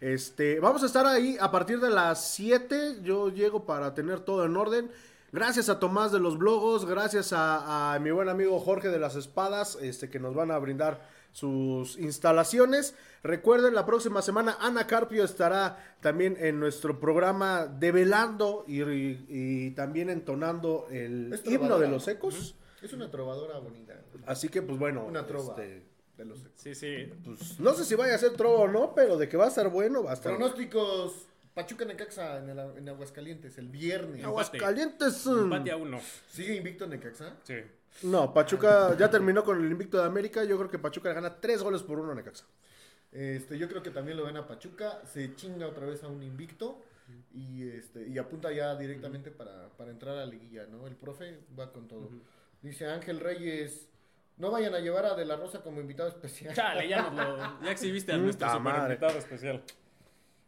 [0.00, 3.00] Este, vamos a estar ahí a partir de las 7.
[3.02, 4.90] Yo llego para tener todo en orden.
[5.30, 9.14] Gracias a Tomás de los Blogos, gracias a, a mi buen amigo Jorge de las
[9.14, 12.94] Espadas, este, que nos van a brindar sus instalaciones.
[13.22, 19.70] Recuerden, la próxima semana Ana Carpio estará también en nuestro programa develando y, y- y
[19.72, 21.86] también entonando el Es himno trovadora.
[21.86, 22.54] de los ecos.
[22.82, 24.00] Es una trovadora bonita.
[24.26, 25.82] Así que, pues bueno, Una trova este,
[26.16, 26.52] de los ecos.
[26.56, 27.12] Sí, sí.
[27.24, 29.48] pues, no sé si vaya a ser trova o no, pero de que va a
[29.48, 31.24] estar bueno, va a estar Pronósticos.
[31.54, 34.24] Pachuca Necaxa en, el- en Aguascalientes el viernes.
[34.24, 35.26] Aguascalientes.
[35.26, 36.00] Empate a uno.
[36.30, 37.34] ¿Sigue invicto Necaxa?
[37.42, 37.54] Sí.
[38.02, 40.44] No, Pachuca ya terminó con el invicto de América.
[40.44, 42.44] Yo creo que Pachuca gana tres goles por uno a Necaxa.
[43.10, 45.00] Este, yo creo que también lo ven a Pachuca.
[45.04, 46.82] Se chinga otra vez a un invicto.
[47.32, 50.86] Y este y apunta ya directamente para, para entrar a la liguilla, ¿no?
[50.86, 52.10] El profe va con todo.
[52.60, 53.88] Dice Ángel Reyes.
[54.36, 56.54] No vayan a llevar a De La Rosa como invitado especial.
[56.54, 59.64] Chale, ya, nos lo, ya exhibiste a nuestro super invitado especial.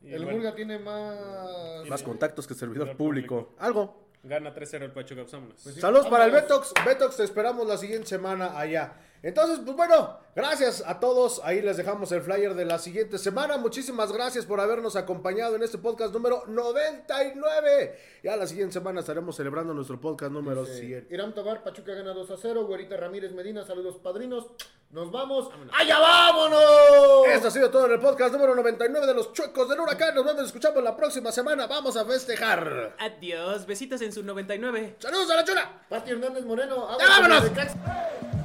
[0.03, 1.89] Y El bueno, Murga tiene más.
[1.89, 3.37] Más contactos que servidor Servidor público.
[3.47, 3.57] público.
[3.59, 4.00] Algo.
[4.23, 5.77] Gana 3-0 el Pachuca, pues.
[5.77, 6.31] Saludos para el.
[6.31, 6.75] Betox.
[6.85, 8.93] Betox, te esperamos la siguiente semana allá.
[9.23, 11.41] Entonces, pues bueno, gracias a todos.
[11.45, 13.59] Ahí les dejamos el flyer de la siguiente semana.
[13.59, 17.99] Muchísimas gracias por habernos acompañado en este podcast número 99.
[18.23, 21.09] Ya la siguiente semana estaremos celebrando nuestro podcast número Dice, 100.
[21.11, 22.67] Irán Tobar, Pachuca gana 2 a 0.
[22.67, 24.47] Güerita Ramírez Medina, saludos padrinos.
[24.91, 25.51] Nos vamos.
[25.79, 27.27] ¡Allá vámonos!
[27.29, 30.15] Esto ha sido todo en el podcast número 99 de los Chuecos del Huracán.
[30.15, 31.67] Nos vemos y escuchamos la próxima semana.
[31.69, 32.97] Vamos a festejar.
[32.99, 34.97] Adiós, besitos en su 99.
[34.99, 35.83] ¡Saludos a la chula!
[35.89, 36.89] Pati Hernández Moreno.
[36.99, 38.40] ¡Ya vámonos!